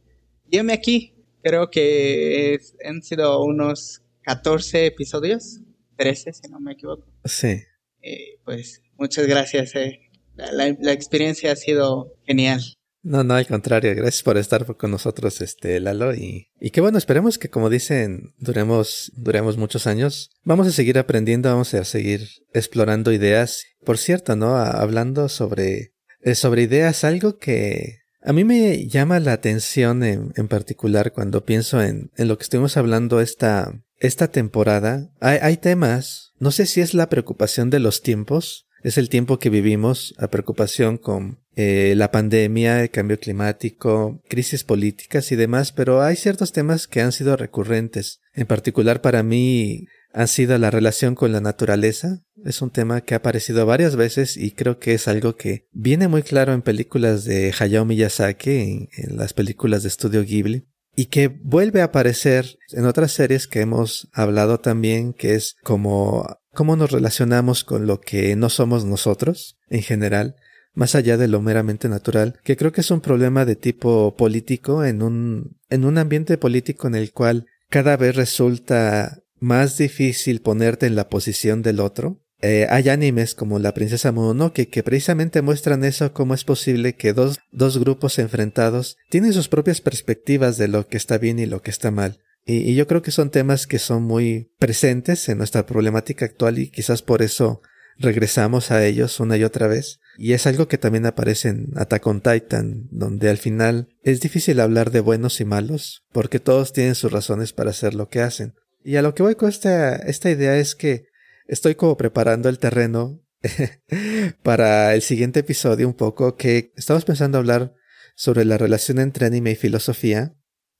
Yeme 0.49 0.73
aquí. 0.73 1.15
Creo 1.41 1.69
que 1.69 2.59
han 2.83 3.01
sido 3.01 3.41
unos 3.45 4.01
14 4.23 4.87
episodios, 4.87 5.61
13 5.99 6.33
si 6.33 6.49
no 6.49 6.59
me 6.59 6.73
equivoco. 6.73 7.05
Sí. 7.25 7.61
Eh, 8.01 8.39
pues 8.45 8.81
muchas 8.97 9.27
gracias. 9.27 9.75
Eh. 9.75 9.99
La, 10.35 10.93
experiencia 10.93 11.51
ha 11.51 11.55
sido 11.55 12.15
genial. 12.25 12.61
No, 13.01 13.23
no, 13.23 13.35
al 13.35 13.47
contrario, 13.47 13.93
gracias 13.95 14.23
por 14.23 14.37
estar 14.37 14.65
con 14.75 14.91
nosotros, 14.91 15.39
este, 15.39 15.79
Lalo, 15.79 16.13
y, 16.13 16.49
y 16.59 16.71
qué 16.71 16.81
bueno, 16.81 16.97
esperemos 16.97 17.37
que 17.37 17.49
como 17.49 17.69
dicen, 17.69 18.33
duremos, 18.39 19.11
duremos 19.15 19.57
muchos 19.57 19.87
años. 19.87 20.31
Vamos 20.43 20.67
a 20.67 20.71
seguir 20.71 20.97
aprendiendo, 20.97 21.49
vamos 21.49 21.73
a 21.73 21.85
seguir 21.85 22.27
explorando 22.53 23.13
ideas. 23.13 23.63
Por 23.85 23.97
cierto, 23.97 24.35
¿no? 24.35 24.57
Hablando 24.57 25.29
sobre, 25.29 25.93
eh, 26.21 26.35
sobre 26.35 26.63
ideas, 26.63 27.03
algo 27.05 27.37
que 27.37 27.99
a 28.21 28.33
mí 28.33 28.43
me 28.43 28.87
llama 28.87 29.19
la 29.19 29.31
atención 29.33 30.03
en, 30.03 30.33
en 30.35 30.47
particular 30.49 31.13
cuando 31.13 31.45
pienso 31.45 31.81
en, 31.81 32.11
en, 32.17 32.27
lo 32.27 32.37
que 32.37 32.43
estuvimos 32.43 32.75
hablando 32.75 33.21
esta, 33.21 33.81
esta 33.99 34.29
temporada. 34.29 35.11
Hay, 35.19 35.57
temas, 35.57 36.33
no 36.39 36.51
sé 36.51 36.65
si 36.65 36.81
es 36.81 36.93
la 36.93 37.09
preocupación 37.09 37.69
de 37.69 37.79
los 37.79 38.01
tiempos, 38.01 38.67
es 38.81 38.97
el 38.97 39.09
tiempo 39.09 39.39
que 39.39 39.49
vivimos, 39.49 40.13
la 40.17 40.29
preocupación 40.29 40.97
con 40.97 41.43
eh, 41.55 41.93
la 41.97 42.11
pandemia, 42.11 42.81
el 42.81 42.89
cambio 42.89 43.19
climático, 43.19 44.21
crisis 44.29 44.63
políticas 44.63 45.31
y 45.31 45.35
demás, 45.35 45.73
pero 45.73 46.01
hay 46.01 46.15
ciertos 46.15 46.53
temas 46.53 46.87
que 46.87 47.01
han 47.01 47.11
sido 47.11 47.35
recurrentes. 47.35 48.21
En 48.33 48.47
particular 48.47 49.01
para 49.01 49.21
mí 49.21 49.85
ha 50.13 50.27
sido 50.27 50.57
la 50.57 50.71
relación 50.71 51.15
con 51.15 51.31
la 51.31 51.41
naturaleza. 51.41 52.23
Es 52.45 52.61
un 52.61 52.69
tema 52.69 53.01
que 53.01 53.13
ha 53.13 53.17
aparecido 53.17 53.65
varias 53.65 53.95
veces 53.95 54.37
y 54.37 54.51
creo 54.51 54.79
que 54.79 54.93
es 54.93 55.07
algo 55.07 55.35
que 55.35 55.67
viene 55.71 56.07
muy 56.07 56.23
claro 56.23 56.53
en 56.53 56.61
películas 56.61 57.25
de 57.25 57.53
Hayao 57.57 57.85
Miyazaki, 57.85 58.87
en, 58.91 59.17
las 59.17 59.33
películas 59.33 59.83
de 59.83 59.89
estudio 59.89 60.23
Ghibli, 60.23 60.67
y 60.99 61.05
que 61.05 61.29
vuelve 61.29 61.79
a 61.79 61.85
aparecer 61.85 62.59
en 62.73 62.85
otras 62.85 63.13
series 63.13 63.47
que 63.47 63.61
hemos 63.61 64.09
hablado 64.11 64.59
también, 64.59 65.13
que 65.13 65.35
es 65.35 65.55
como 65.63 66.27
cómo 66.53 66.75
nos 66.75 66.91
relacionamos 66.91 67.63
con 67.63 67.87
lo 67.87 68.01
que 68.01 68.35
no 68.35 68.49
somos 68.49 68.83
nosotros 68.83 69.57
en 69.69 69.81
general, 69.81 70.35
más 70.73 70.95
allá 70.95 71.15
de 71.15 71.29
lo 71.29 71.41
meramente 71.41 71.87
natural, 71.87 72.37
que 72.43 72.57
creo 72.57 72.73
que 72.73 72.81
es 72.81 72.91
un 72.91 72.99
problema 72.99 73.45
de 73.45 73.55
tipo 73.55 74.17
político 74.17 74.83
en 74.83 75.01
un, 75.01 75.57
en 75.69 75.85
un 75.85 75.97
ambiente 75.97 76.37
político 76.37 76.87
en 76.87 76.95
el 76.95 77.13
cual 77.13 77.45
cada 77.69 77.95
vez 77.95 78.17
resulta 78.17 79.19
más 79.39 79.77
difícil 79.77 80.41
ponerte 80.41 80.85
en 80.85 80.97
la 80.97 81.07
posición 81.07 81.61
del 81.61 81.79
otro. 81.79 82.19
Eh, 82.41 82.67
hay 82.69 82.87
animes 82.87 83.35
como 83.35 83.59
La 83.59 83.73
Princesa 83.73 84.11
Mononoke 84.11 84.69
que 84.69 84.83
precisamente 84.83 85.41
muestran 85.41 85.83
eso, 85.83 86.13
cómo 86.13 86.33
es 86.33 86.45
posible 86.45 86.93
que 86.93 87.13
dos, 87.13 87.39
dos 87.51 87.77
grupos 87.77 88.17
enfrentados 88.17 88.97
tienen 89.09 89.33
sus 89.33 89.49
propias 89.49 89.81
perspectivas 89.81 90.57
de 90.57 90.69
lo 90.69 90.87
que 90.87 90.97
está 90.97 91.17
bien 91.17 91.39
y 91.39 91.45
lo 91.45 91.61
que 91.61 91.71
está 91.71 91.91
mal. 91.91 92.21
Y, 92.45 92.73
yo 92.75 92.87
creo 92.87 93.01
que 93.01 93.11
son 93.11 93.29
temas 93.29 93.67
que 93.67 93.77
son 93.77 94.03
muy 94.03 94.51
presentes 94.57 95.27
en 95.29 95.37
nuestra 95.37 95.65
problemática 95.65 96.25
actual 96.25 96.59
y 96.59 96.69
quizás 96.69 97.01
por 97.01 97.21
eso 97.21 97.61
regresamos 97.97 98.71
a 98.71 98.85
ellos 98.85 99.19
una 99.19 99.37
y 99.37 99.43
otra 99.43 99.67
vez. 99.67 99.99
Y 100.17 100.33
es 100.33 100.47
algo 100.47 100.67
que 100.67 100.77
también 100.77 101.05
aparece 101.05 101.49
en 101.49 101.67
Attack 101.75 102.07
on 102.07 102.21
Titan, 102.21 102.87
donde 102.91 103.29
al 103.29 103.37
final 103.37 103.89
es 104.01 104.21
difícil 104.21 104.61
hablar 104.61 104.91
de 104.91 105.01
buenos 105.01 105.41
y 105.41 105.45
malos, 105.45 106.05
porque 106.11 106.39
todos 106.39 106.73
tienen 106.73 106.95
sus 106.95 107.11
razones 107.11 107.53
para 107.53 107.69
hacer 107.69 107.93
lo 107.93 108.09
que 108.09 108.21
hacen. 108.21 108.53
Y 108.83 108.95
a 108.95 109.01
lo 109.01 109.13
que 109.13 109.23
voy 109.23 109.35
con 109.35 109.49
esta, 109.49 109.95
esta 109.97 110.31
idea 110.31 110.57
es 110.57 110.73
que 110.73 111.08
estoy 111.49 111.75
como 111.75 111.97
preparando 111.97 112.47
el 112.47 112.59
terreno 112.59 113.21
para 114.43 114.93
el 114.93 115.01
siguiente 115.01 115.41
episodio 115.41 115.87
un 115.87 115.95
poco, 115.95 116.35
que 116.35 116.71
estamos 116.77 117.05
pensando 117.05 117.37
hablar 117.37 117.73
sobre 118.15 118.45
la 118.45 118.57
relación 118.57 118.99
entre 118.99 119.25
anime 119.25 119.51
y 119.51 119.55
filosofía, 119.55 120.35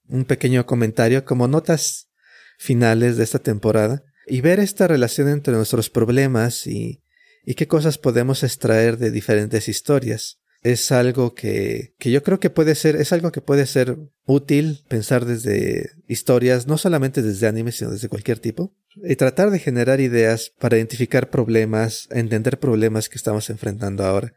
un 0.08 0.24
pequeño 0.24 0.66
comentario 0.66 1.24
como 1.24 1.48
notas 1.48 2.10
finales 2.58 3.16
de 3.16 3.24
esta 3.24 3.40
temporada, 3.40 4.04
y 4.26 4.42
ver 4.42 4.60
esta 4.60 4.86
relación 4.86 5.28
entre 5.28 5.54
nuestros 5.54 5.90
problemas 5.90 6.66
y, 6.66 7.02
y 7.44 7.54
qué 7.54 7.66
cosas 7.66 7.98
podemos 7.98 8.44
extraer 8.44 8.96
de 8.96 9.10
diferentes 9.10 9.68
historias 9.68 10.40
es 10.62 10.92
algo 10.92 11.34
que, 11.34 11.94
que 11.98 12.10
yo 12.10 12.22
creo 12.22 12.38
que 12.38 12.50
puede 12.50 12.74
ser, 12.74 12.96
es 12.96 13.12
algo 13.12 13.32
que 13.32 13.40
puede 13.40 13.66
ser 13.66 13.96
útil 14.26 14.84
pensar 14.88 15.24
desde 15.24 15.90
historias, 16.06 16.66
no 16.66 16.78
solamente 16.78 17.22
desde 17.22 17.46
anime, 17.46 17.72
sino 17.72 17.90
desde 17.90 18.08
cualquier 18.08 18.38
tipo, 18.38 18.74
y 18.96 19.16
tratar 19.16 19.50
de 19.50 19.58
generar 19.58 20.00
ideas 20.00 20.52
para 20.58 20.76
identificar 20.76 21.30
problemas, 21.30 22.08
entender 22.10 22.58
problemas 22.58 23.08
que 23.08 23.16
estamos 23.16 23.48
enfrentando 23.50 24.04
ahora. 24.04 24.34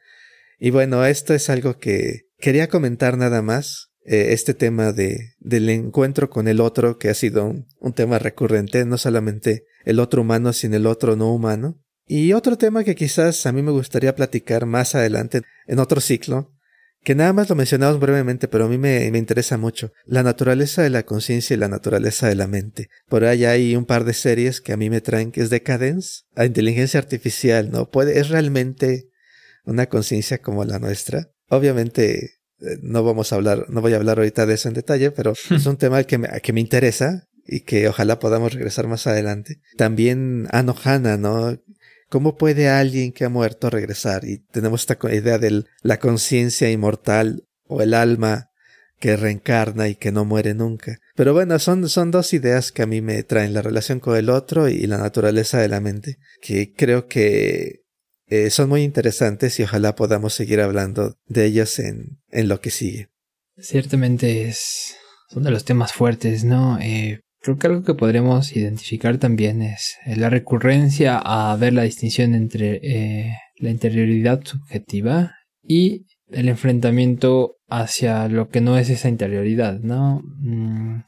Y 0.59 0.69
bueno, 0.69 1.05
esto 1.05 1.33
es 1.33 1.49
algo 1.49 1.77
que 1.77 2.27
quería 2.37 2.69
comentar 2.69 3.17
nada 3.17 3.41
más, 3.41 3.91
eh, 4.05 4.33
este 4.33 4.53
tema 4.53 4.91
de, 4.91 5.35
del 5.39 5.69
encuentro 5.69 6.29
con 6.29 6.47
el 6.47 6.61
otro, 6.61 6.97
que 6.97 7.09
ha 7.09 7.13
sido 7.13 7.45
un, 7.45 7.67
un 7.79 7.93
tema 7.93 8.19
recurrente, 8.19 8.85
no 8.85 8.97
solamente 8.97 9.65
el 9.85 9.99
otro 9.99 10.21
humano, 10.21 10.53
sino 10.53 10.77
el 10.77 10.85
otro 10.85 11.15
no 11.15 11.33
humano. 11.33 11.82
Y 12.05 12.33
otro 12.33 12.57
tema 12.57 12.83
que 12.83 12.95
quizás 12.95 13.45
a 13.45 13.51
mí 13.51 13.61
me 13.61 13.71
gustaría 13.71 14.15
platicar 14.15 14.65
más 14.65 14.95
adelante 14.95 15.41
en 15.67 15.79
otro 15.79 16.01
ciclo, 16.01 16.51
que 17.03 17.15
nada 17.15 17.33
más 17.33 17.49
lo 17.49 17.55
mencionamos 17.55 17.99
brevemente, 17.99 18.47
pero 18.47 18.65
a 18.65 18.69
mí 18.69 18.77
me, 18.77 19.09
me 19.11 19.17
interesa 19.17 19.57
mucho, 19.57 19.91
la 20.05 20.23
naturaleza 20.23 20.81
de 20.81 20.89
la 20.89 21.03
conciencia 21.03 21.53
y 21.53 21.57
la 21.57 21.67
naturaleza 21.67 22.27
de 22.27 22.35
la 22.35 22.47
mente. 22.47 22.89
Por 23.07 23.25
ahí 23.25 23.45
hay 23.45 23.75
un 23.75 23.85
par 23.85 24.05
de 24.05 24.13
series 24.13 24.61
que 24.61 24.73
a 24.73 24.77
mí 24.77 24.89
me 24.89 25.01
traen 25.01 25.31
que 25.31 25.41
es 25.41 25.49
Decadence, 25.49 26.23
a 26.35 26.45
inteligencia 26.45 26.99
artificial, 26.99 27.71
¿no? 27.71 27.89
Puede, 27.89 28.19
es 28.19 28.29
realmente 28.29 29.09
una 29.65 29.87
conciencia 29.87 30.39
como 30.39 30.63
la 30.65 30.79
nuestra. 30.79 31.31
Obviamente 31.49 32.39
eh, 32.59 32.77
no 32.81 33.03
vamos 33.03 33.31
a 33.31 33.35
hablar, 33.35 33.65
no 33.69 33.81
voy 33.81 33.93
a 33.93 33.97
hablar 33.97 34.17
ahorita 34.19 34.45
de 34.45 34.53
eso 34.53 34.69
en 34.69 34.73
detalle, 34.73 35.11
pero 35.11 35.33
es 35.51 35.65
un 35.65 35.77
tema 35.77 36.03
que 36.03 36.17
me, 36.17 36.29
que 36.41 36.53
me 36.53 36.61
interesa 36.61 37.27
y 37.45 37.61
que 37.61 37.89
ojalá 37.89 38.19
podamos 38.19 38.53
regresar 38.53 38.87
más 38.87 39.07
adelante. 39.07 39.59
También 39.77 40.47
Anohana, 40.51 41.17
¿no? 41.17 41.57
¿Cómo 42.13 42.37
puede 42.37 42.69
alguien 42.69 43.11
que 43.11 43.25
ha 43.25 43.29
muerto 43.29 43.71
regresar? 43.71 44.23
Y 44.23 44.37
tenemos 44.51 44.81
esta 44.81 44.99
idea 45.11 45.39
de 45.39 45.63
la 45.81 45.97
conciencia 45.97 46.69
inmortal 46.69 47.47
o 47.63 47.81
el 47.81 47.95
alma 47.95 48.51
que 48.99 49.17
reencarna 49.17 49.87
y 49.87 49.95
que 49.95 50.11
no 50.11 50.23
muere 50.23 50.53
nunca. 50.53 50.99
Pero 51.15 51.33
bueno, 51.33 51.57
son, 51.57 51.89
son 51.89 52.11
dos 52.11 52.33
ideas 52.33 52.71
que 52.71 52.83
a 52.83 52.85
mí 52.85 53.01
me 53.01 53.23
traen, 53.23 53.55
la 53.55 53.63
relación 53.63 53.99
con 53.99 54.15
el 54.15 54.29
otro 54.29 54.67
y 54.67 54.85
la 54.85 54.99
naturaleza 54.99 55.57
de 55.57 55.69
la 55.69 55.79
mente, 55.79 56.19
que 56.39 56.71
creo 56.71 57.07
que 57.07 57.81
eh, 58.27 58.51
son 58.51 58.69
muy 58.69 58.83
interesantes 58.83 59.59
y 59.59 59.63
ojalá 59.63 59.95
podamos 59.95 60.35
seguir 60.35 60.61
hablando 60.61 61.17
de 61.25 61.45
ellas 61.45 61.79
en, 61.79 62.19
en 62.29 62.47
lo 62.47 62.61
que 62.61 62.69
sigue. 62.69 63.09
Ciertamente 63.57 64.49
es, 64.49 64.97
son 65.29 65.41
de 65.41 65.49
los 65.49 65.65
temas 65.65 65.93
fuertes, 65.93 66.43
¿no? 66.43 66.77
Eh, 66.79 67.22
Creo 67.43 67.57
que 67.57 67.67
algo 67.67 67.83
que 67.83 67.93
podremos 67.93 68.55
identificar 68.55 69.17
también 69.17 69.61
es 69.61 69.97
eh, 70.05 70.15
la 70.15 70.29
recurrencia 70.29 71.17
a 71.17 71.53
ver 71.57 71.73
la 71.73 71.83
distinción 71.83 72.35
entre 72.35 72.79
eh, 72.81 73.33
la 73.57 73.69
interioridad 73.69 74.41
subjetiva 74.45 75.35
y 75.61 76.05
el 76.29 76.47
enfrentamiento 76.47 77.57
hacia 77.67 78.29
lo 78.29 78.47
que 78.47 78.61
no 78.61 78.77
es 78.77 78.89
esa 78.89 79.09
interioridad, 79.09 79.81
¿no? 79.81 80.21
Mm, 80.37 81.01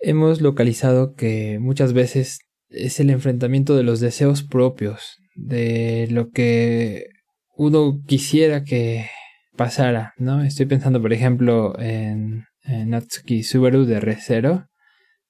hemos 0.00 0.40
localizado 0.40 1.12
que 1.12 1.58
muchas 1.60 1.92
veces 1.92 2.38
es 2.70 2.98
el 2.98 3.10
enfrentamiento 3.10 3.76
de 3.76 3.82
los 3.82 4.00
deseos 4.00 4.42
propios, 4.42 5.18
de 5.34 6.08
lo 6.10 6.30
que 6.30 7.08
uno 7.54 8.00
quisiera 8.06 8.64
que 8.64 9.10
pasara, 9.58 10.14
¿no? 10.16 10.42
Estoy 10.42 10.64
pensando, 10.64 11.02
por 11.02 11.12
ejemplo, 11.12 11.78
en, 11.78 12.44
en 12.64 12.88
Natsuki 12.88 13.42
Subaru 13.42 13.84
de 13.84 14.00
ReZero, 14.00 14.68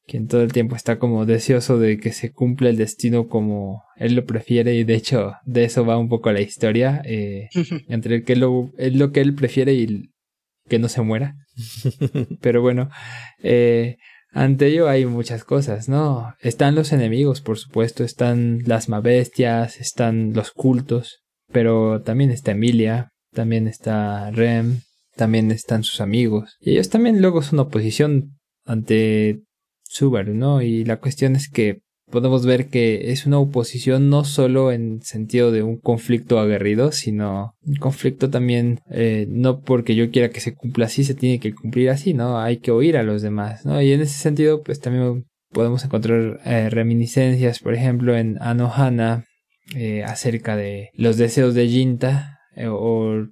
quien 0.07 0.27
todo 0.27 0.43
el 0.43 0.53
tiempo 0.53 0.77
está 0.77 0.99
como 0.99 1.27
deseoso 1.27 1.79
de 1.79 1.99
que 1.99 2.13
se 2.13 2.33
cumpla 2.33 2.69
el 2.69 2.77
destino 2.77 3.29
como 3.29 3.83
él 3.97 4.15
lo 4.15 4.25
prefiere 4.25 4.75
y 4.75 4.85
de 4.85 4.95
hecho 4.95 5.35
de 5.45 5.65
eso 5.65 5.87
va 5.87 5.99
un 5.99 6.09
poco 6.09 6.33
la 6.33 6.41
historia 6.41 7.03
eh, 7.05 7.49
entre 7.89 8.25
que 8.25 8.37
lo, 8.37 8.73
es 8.79 8.95
lo 8.95 9.13
que 9.13 9.21
él 9.21 9.35
prefiere 9.35 9.75
y 9.75 10.11
que 10.69 10.79
no 10.79 10.89
se 10.89 11.03
muera. 11.03 11.35
Pero 12.41 12.63
bueno 12.63 12.91
eh, 13.43 13.97
ante 14.33 14.67
ello 14.67 14.89
hay 14.89 15.05
muchas 15.05 15.45
cosas 15.45 15.89
no 15.89 16.35
están 16.41 16.75
los 16.75 16.93
enemigos 16.93 17.43
por 17.43 17.59
supuesto 17.59 18.03
están 18.03 18.61
las 18.65 18.89
mabestias 18.89 19.79
están 19.79 20.33
los 20.33 20.53
cultos 20.53 21.21
pero 21.53 22.01
también 22.01 22.31
está 22.31 22.53
Emilia 22.53 23.11
también 23.33 23.69
está 23.69 24.31
Rem 24.31 24.81
también 25.15 25.51
están 25.51 25.85
sus 25.85 26.01
amigos. 26.01 26.57
Y 26.61 26.73
ellos 26.73 26.89
también 26.89 27.21
luego 27.21 27.43
son 27.43 27.59
oposición 27.59 28.39
ante 28.65 29.43
Subaru, 29.93 30.35
¿no? 30.35 30.63
Y 30.63 30.85
la 30.85 30.99
cuestión 30.99 31.37
es 31.37 31.49
que 31.51 31.83
podemos 32.11 32.45
ver 32.47 32.69
que 32.69 33.11
es 33.13 33.27
una 33.27 33.39
oposición 33.39 34.11
no 34.11 34.25
solo 34.25 34.73
en 34.73 35.03
sentido 35.03 35.51
de 35.51 35.63
un 35.63 35.79
conflicto 35.79 36.39
aguerrido, 36.39 36.93
sino 36.93 37.55
un 37.63 37.77
conflicto 37.77 38.31
también 38.31 38.81
eh, 38.91 39.27
no 39.29 39.61
porque 39.61 39.95
yo 39.95 40.11
quiera 40.11 40.31
que 40.31 40.41
se 40.41 40.55
cumpla 40.55 40.87
así, 40.87 41.05
se 41.05 41.15
tiene 41.15 41.41
que 41.41 41.55
cumplir 41.55 41.91
así, 41.91 42.15
¿no? 42.15 42.39
Hay 42.39 42.59
que 42.59 42.71
oír 42.71 42.97
a 42.97 43.03
los 43.03 43.23
demás, 43.23 43.65
¿no? 43.65 43.81
Y 43.83 43.93
en 43.93 44.01
ese 44.01 44.19
sentido, 44.19 44.63
pues 44.63 44.81
también 44.81 45.27
podemos 45.51 45.85
encontrar 45.85 46.41
eh, 46.45 46.71
reminiscencias, 46.71 47.59
por 47.59 47.75
ejemplo, 47.75 48.17
en 48.17 48.39
Anohana, 48.41 49.27
eh, 49.75 50.05
acerca 50.05 50.57
de 50.57 50.91
los 50.95 51.17
deseos 51.17 51.55
de 51.55 51.69
Jinta 51.69 52.41
o 52.69 53.27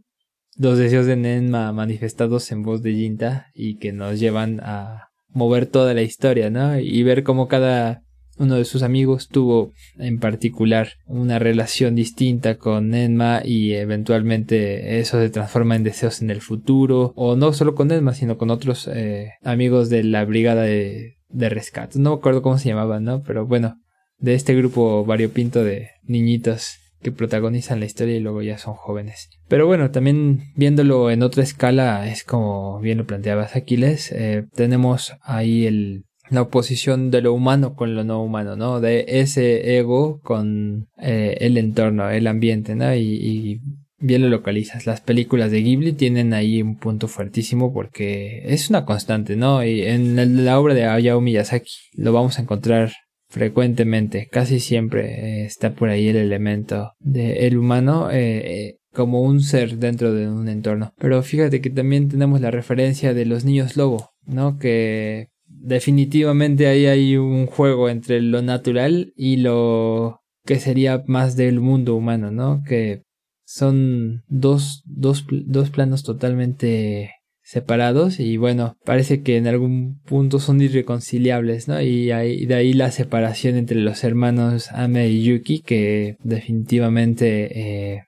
los 0.56 0.78
deseos 0.78 1.06
de 1.06 1.16
Nenma 1.16 1.72
manifestados 1.72 2.50
en 2.52 2.62
voz 2.62 2.82
de 2.82 2.94
Jinta 2.94 3.48
y 3.54 3.76
que 3.76 3.92
nos 3.92 4.18
llevan 4.18 4.60
a 4.60 5.09
mover 5.32 5.66
toda 5.66 5.94
la 5.94 6.02
historia, 6.02 6.50
¿no? 6.50 6.78
Y 6.78 7.02
ver 7.02 7.22
cómo 7.22 7.48
cada 7.48 8.02
uno 8.40 8.54
de 8.54 8.64
sus 8.64 8.82
amigos 8.82 9.28
tuvo 9.28 9.72
en 9.98 10.18
particular 10.18 10.92
una 11.06 11.38
relación 11.38 11.94
distinta 11.94 12.56
con 12.56 12.94
Enma 12.94 13.42
y 13.44 13.74
eventualmente 13.74 14.98
eso 14.98 15.20
se 15.20 15.28
transforma 15.28 15.76
en 15.76 15.84
deseos 15.84 16.22
en 16.22 16.30
el 16.30 16.40
futuro. 16.40 17.12
O 17.16 17.36
no 17.36 17.52
solo 17.52 17.74
con 17.74 17.92
Enma 17.92 18.14
sino 18.14 18.38
con 18.38 18.50
otros 18.50 18.88
eh, 18.92 19.32
amigos 19.42 19.90
de 19.90 20.04
la 20.04 20.24
brigada 20.24 20.62
de, 20.62 21.18
de 21.28 21.48
rescate. 21.50 21.98
No 21.98 22.10
me 22.10 22.16
acuerdo 22.16 22.40
cómo 22.40 22.58
se 22.58 22.68
llamaban 22.68 23.04
no 23.04 23.22
pero 23.22 23.46
bueno 23.46 23.76
de 24.18 24.34
este 24.34 24.54
grupo 24.54 25.04
variopinto 25.04 25.62
de 25.62 25.90
niñitos 26.04 26.78
que 27.02 27.12
protagonizan 27.12 27.80
la 27.80 27.86
historia 27.86 28.16
y 28.16 28.20
luego 28.20 28.42
ya 28.42 28.58
son 28.58 28.74
jóvenes. 28.74 29.30
Pero 29.48 29.66
bueno, 29.66 29.90
también 29.90 30.52
viéndolo 30.54 31.10
en 31.10 31.22
otra 31.22 31.42
escala, 31.42 32.08
es 32.08 32.24
como 32.24 32.80
bien 32.80 32.98
lo 32.98 33.06
planteabas 33.06 33.56
Aquiles, 33.56 34.12
eh, 34.12 34.46
tenemos 34.54 35.14
ahí 35.22 35.66
el, 35.66 36.04
la 36.30 36.42
oposición 36.42 37.10
de 37.10 37.22
lo 37.22 37.34
humano 37.34 37.74
con 37.74 37.94
lo 37.94 38.04
no 38.04 38.22
humano, 38.22 38.56
¿no? 38.56 38.80
De 38.80 39.04
ese 39.08 39.78
ego 39.78 40.20
con 40.20 40.88
eh, 40.98 41.36
el 41.40 41.58
entorno, 41.58 42.08
el 42.10 42.26
ambiente, 42.26 42.74
¿no? 42.74 42.94
Y, 42.94 43.00
y, 43.00 43.60
bien 44.02 44.22
lo 44.22 44.28
localizas. 44.28 44.86
Las 44.86 45.02
películas 45.02 45.50
de 45.50 45.60
Ghibli 45.60 45.92
tienen 45.92 46.32
ahí 46.32 46.62
un 46.62 46.78
punto 46.78 47.06
fuertísimo 47.06 47.74
porque 47.74 48.42
es 48.46 48.70
una 48.70 48.86
constante, 48.86 49.36
¿no? 49.36 49.62
Y 49.62 49.82
en 49.82 50.44
la 50.44 50.58
obra 50.58 50.72
de 50.72 50.86
Hayao 50.86 51.20
Miyazaki 51.20 51.70
lo 51.96 52.12
vamos 52.14 52.38
a 52.38 52.42
encontrar 52.42 52.92
frecuentemente, 53.30 54.28
casi 54.30 54.60
siempre 54.60 55.42
eh, 55.42 55.44
está 55.46 55.74
por 55.74 55.88
ahí 55.88 56.08
el 56.08 56.16
elemento 56.16 56.92
del 56.98 57.38
el 57.38 57.56
humano 57.56 58.10
eh, 58.10 58.66
eh, 58.66 58.76
como 58.92 59.22
un 59.22 59.40
ser 59.40 59.78
dentro 59.78 60.12
de 60.12 60.28
un 60.28 60.48
entorno. 60.48 60.92
Pero 60.98 61.22
fíjate 61.22 61.60
que 61.60 61.70
también 61.70 62.08
tenemos 62.08 62.40
la 62.40 62.50
referencia 62.50 63.14
de 63.14 63.24
los 63.24 63.44
niños 63.44 63.76
lobo, 63.76 64.10
¿no? 64.26 64.58
Que 64.58 65.28
definitivamente 65.46 66.66
ahí 66.66 66.86
hay 66.86 67.16
un 67.16 67.46
juego 67.46 67.88
entre 67.88 68.20
lo 68.20 68.42
natural 68.42 69.12
y 69.16 69.36
lo 69.36 70.20
que 70.44 70.58
sería 70.58 71.04
más 71.06 71.36
del 71.36 71.60
mundo 71.60 71.94
humano, 71.94 72.32
¿no? 72.32 72.62
Que 72.66 73.04
son 73.46 74.24
dos, 74.26 74.82
dos, 74.86 75.24
dos 75.28 75.70
planos 75.70 76.02
totalmente 76.02 77.12
separados 77.50 78.20
y 78.20 78.36
bueno, 78.36 78.76
parece 78.84 79.22
que 79.22 79.36
en 79.36 79.48
algún 79.48 80.00
punto 80.02 80.38
son 80.38 80.60
irreconciliables, 80.60 81.66
¿no? 81.66 81.82
Y, 81.82 82.06
de 82.06 82.54
ahí 82.54 82.72
la 82.74 82.92
separación 82.92 83.56
entre 83.56 83.78
los 83.78 84.04
hermanos 84.04 84.70
Ame 84.70 85.08
y 85.08 85.24
Yuki 85.24 85.60
que 85.60 86.16
definitivamente 86.22 87.94
eh, 87.94 88.04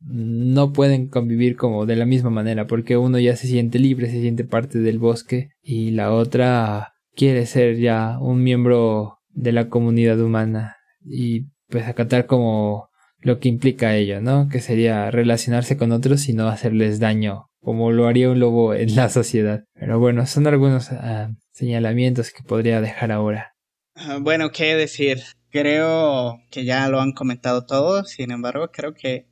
no 0.00 0.72
pueden 0.72 1.08
convivir 1.08 1.54
como 1.54 1.84
de 1.84 1.96
la 1.96 2.06
misma 2.06 2.30
manera 2.30 2.66
porque 2.66 2.96
uno 2.96 3.18
ya 3.18 3.36
se 3.36 3.46
siente 3.46 3.78
libre, 3.78 4.06
se 4.06 4.22
siente 4.22 4.44
parte 4.44 4.78
del 4.78 4.98
bosque 4.98 5.50
y 5.62 5.90
la 5.90 6.10
otra 6.10 6.94
quiere 7.14 7.44
ser 7.44 7.76
ya 7.76 8.18
un 8.18 8.42
miembro 8.42 9.18
de 9.28 9.52
la 9.52 9.68
comunidad 9.68 10.18
humana 10.18 10.76
y 11.04 11.48
pues 11.68 11.86
acatar 11.86 12.24
como 12.24 12.88
lo 13.20 13.38
que 13.38 13.50
implica 13.50 13.94
ello, 13.96 14.22
¿no? 14.22 14.48
Que 14.48 14.62
sería 14.62 15.10
relacionarse 15.10 15.76
con 15.76 15.92
otros 15.92 16.26
y 16.30 16.32
no 16.32 16.48
hacerles 16.48 17.00
daño 17.00 17.47
como 17.68 17.92
lo 17.92 18.06
haría 18.06 18.30
un 18.30 18.40
lobo 18.40 18.72
en 18.72 18.96
la 18.96 19.10
sociedad. 19.10 19.66
Pero 19.74 19.98
bueno, 19.98 20.26
son 20.26 20.46
algunos 20.46 20.90
uh, 20.90 21.36
señalamientos 21.50 22.30
que 22.30 22.42
podría 22.42 22.80
dejar 22.80 23.12
ahora. 23.12 23.56
Uh, 23.94 24.22
bueno, 24.22 24.52
qué 24.52 24.74
decir. 24.74 25.18
Creo 25.50 26.40
que 26.50 26.64
ya 26.64 26.88
lo 26.88 26.98
han 26.98 27.12
comentado 27.12 27.66
todos, 27.66 28.08
sin 28.08 28.30
embargo, 28.30 28.70
creo 28.72 28.94
que 28.94 29.28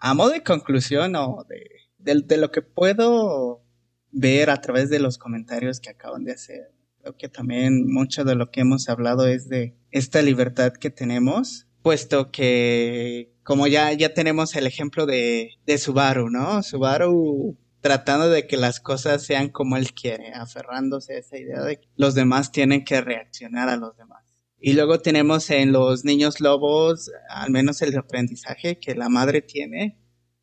a 0.00 0.12
modo 0.12 0.30
de 0.30 0.42
conclusión 0.42 1.14
o 1.14 1.46
de, 1.48 1.68
de, 1.98 2.20
de 2.22 2.36
lo 2.36 2.50
que 2.50 2.62
puedo 2.62 3.62
ver 4.10 4.50
a 4.50 4.60
través 4.60 4.90
de 4.90 4.98
los 4.98 5.16
comentarios 5.16 5.78
que 5.78 5.90
acaban 5.90 6.24
de 6.24 6.32
hacer, 6.32 6.72
creo 7.00 7.16
que 7.16 7.28
también 7.28 7.86
mucho 7.86 8.24
de 8.24 8.34
lo 8.34 8.50
que 8.50 8.62
hemos 8.62 8.88
hablado 8.88 9.28
es 9.28 9.48
de 9.48 9.76
esta 9.92 10.20
libertad 10.20 10.72
que 10.72 10.90
tenemos, 10.90 11.68
puesto 11.82 12.32
que 12.32 13.36
como 13.44 13.68
ya, 13.68 13.92
ya 13.92 14.12
tenemos 14.14 14.56
el 14.56 14.66
ejemplo 14.66 15.06
de, 15.06 15.52
de 15.64 15.78
Subaru, 15.78 16.28
¿no? 16.28 16.64
Subaru 16.64 17.56
tratando 17.80 18.28
de 18.28 18.46
que 18.46 18.56
las 18.56 18.80
cosas 18.80 19.24
sean 19.24 19.48
como 19.48 19.76
él 19.76 19.92
quiere, 19.92 20.32
aferrándose 20.34 21.14
a 21.14 21.18
esa 21.18 21.38
idea 21.38 21.62
de 21.62 21.80
que 21.80 21.88
los 21.96 22.14
demás 22.14 22.52
tienen 22.52 22.84
que 22.84 23.00
reaccionar 23.00 23.68
a 23.68 23.76
los 23.76 23.96
demás. 23.96 24.24
Y 24.60 24.72
luego 24.72 25.00
tenemos 25.00 25.50
en 25.50 25.72
los 25.72 26.04
niños 26.04 26.40
lobos, 26.40 27.10
al 27.28 27.50
menos 27.50 27.80
el 27.82 27.96
aprendizaje 27.96 28.78
que 28.80 28.94
la 28.94 29.08
madre 29.08 29.40
tiene 29.40 29.98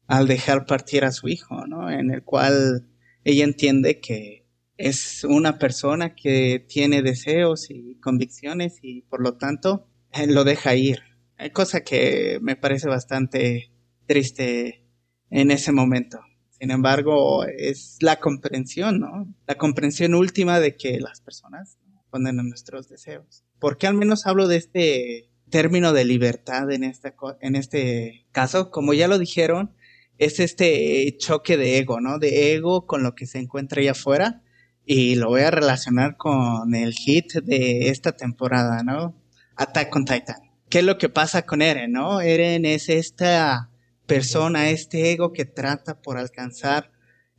al 0.08 0.28
dejar 0.28 0.66
partir 0.66 1.04
a 1.04 1.12
su 1.12 1.28
hijo, 1.28 1.68
¿no? 1.68 1.92
En 1.92 2.12
el 2.12 2.24
cual 2.24 2.88
ella 3.24 3.44
entiende 3.44 4.00
que 4.00 4.46
es 4.78 5.24
una 5.24 5.58
persona 5.58 6.16
que 6.16 6.66
tiene 6.68 7.02
deseos 7.02 7.70
y 7.70 8.00
convicciones 8.00 8.80
y 8.82 9.02
por 9.02 9.22
lo 9.22 9.38
tanto 9.38 9.90
lo 10.28 10.44
deja 10.44 10.76
ir 10.76 11.16
cosa 11.52 11.84
que 11.84 12.40
me 12.42 12.56
parece 12.56 12.88
bastante 12.88 13.72
triste 14.06 14.84
en 15.30 15.52
ese 15.52 15.72
momento. 15.72 16.20
Sin 16.66 16.72
embargo, 16.72 17.46
es 17.46 17.98
la 18.00 18.20
comprensión, 18.20 19.00
¿no? 19.00 19.32
La 19.46 19.54
comprensión 19.54 20.16
última 20.16 20.60
de 20.60 20.76
que 20.76 21.00
las 21.00 21.22
personas 21.22 21.78
ponen 22.10 22.40
en 22.40 22.50
nuestros 22.50 22.90
deseos. 22.90 23.44
¿Por 23.60 23.78
qué 23.78 23.86
al 23.86 23.94
menos 23.94 24.26
hablo 24.26 24.48
de 24.48 24.56
este 24.56 25.30
término 25.52 25.94
de 25.94 26.06
libertad 26.06 26.72
en, 26.72 26.84
en 26.84 27.56
este 27.56 28.26
caso? 28.32 28.72
Como 28.72 28.96
ya 28.96 29.08
lo 29.08 29.20
dijeron, 29.20 29.76
es 30.18 30.40
este 30.40 31.16
choque 31.20 31.56
de 31.56 31.78
ego, 31.78 32.02
¿no? 32.02 32.18
De 32.18 32.56
ego 32.56 32.88
con 32.88 33.04
lo 33.04 33.14
que 33.14 33.28
se 33.28 33.38
encuentra 33.38 33.82
allá 33.82 33.92
afuera. 33.92 34.42
Y 34.84 35.14
lo 35.14 35.28
voy 35.28 35.42
a 35.42 35.52
relacionar 35.52 36.18
con 36.18 36.74
el 36.74 36.96
hit 36.96 37.32
de 37.44 37.90
esta 37.90 38.14
temporada, 38.14 38.82
¿no? 38.82 39.22
Attack 39.56 39.96
on 39.96 40.06
Titan. 40.06 40.50
¿Qué 40.68 40.80
es 40.80 40.84
lo 40.84 40.98
que 40.98 41.10
pasa 41.10 41.44
con 41.44 41.62
Eren, 41.62 41.92
no? 41.92 42.22
Eren 42.22 42.66
es 42.66 42.90
esta 42.90 43.70
persona, 44.06 44.70
este 44.70 45.12
ego 45.12 45.34
que 45.34 45.46
trata 45.46 46.02
por 46.02 46.18
alcanzar 46.18 46.92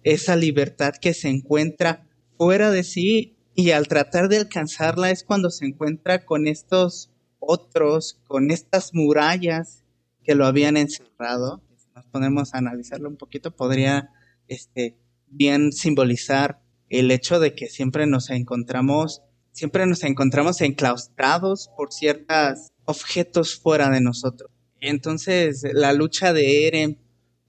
esa 0.03 0.37
libertad 0.37 0.95
que 1.01 1.15
se 1.15 1.29
encuentra 1.29 2.07
fuera 2.37 2.71
de 2.71 2.85
sí 2.85 3.37
y 3.55 3.71
al 3.71 3.89
tratar 3.89 4.29
de 4.29 4.39
alcanzarla 4.39 5.11
es 5.11 5.25
cuando 5.25 5.51
se 5.51 5.65
encuentra 5.65 6.25
con 6.25 6.47
estos 6.47 7.11
otros, 7.39 8.21
con 8.27 8.51
estas 8.51 8.95
murallas 8.95 9.85
que 10.23 10.35
lo 10.35 10.47
habían 10.47 10.77
encerrado. 10.77 11.63
Si 11.77 11.89
nos 11.95 12.07
ponemos 12.07 12.55
a 12.55 12.59
analizarlo 12.59 13.09
un 13.09 13.17
poquito, 13.17 13.55
podría 13.57 14.11
este, 14.49 14.99
bien 15.27 15.73
simbolizar 15.73 16.61
el 16.89 17.11
hecho 17.11 17.41
de 17.41 17.55
que 17.55 17.69
siempre 17.69 18.07
nos 18.07 18.31
encontramos, 18.31 19.23
siempre 19.53 19.87
nos 19.87 20.05
encontramos 20.05 20.61
enclaustrados 20.61 21.71
por 21.77 21.93
ciertas 21.93 22.69
objetos 22.85 23.57
fuera 23.57 23.91
de 23.91 24.01
nosotros. 24.01 24.51
Entonces, 24.81 25.65
la 25.73 25.93
lucha 25.93 26.33
de 26.33 26.67
Eren 26.67 26.99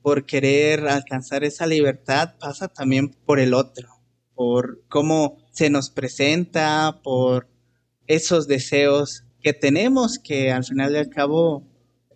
por 0.02 0.26
querer 0.26 0.88
alcanzar 0.88 1.44
esa 1.44 1.68
libertad 1.68 2.36
pasa 2.40 2.68
también 2.68 3.10
por 3.26 3.40
el 3.40 3.54
otro, 3.54 3.90
por 4.36 4.84
cómo 4.88 5.38
se 5.52 5.70
nos 5.70 5.90
presenta, 5.90 7.02
por 7.04 7.48
esos 8.08 8.48
deseos 8.48 9.26
que 9.42 9.54
tenemos 9.54 10.18
que 10.20 10.52
al 10.52 10.64
final 10.64 10.94
y 10.94 10.98
al 10.98 11.10
cabo 11.10 11.68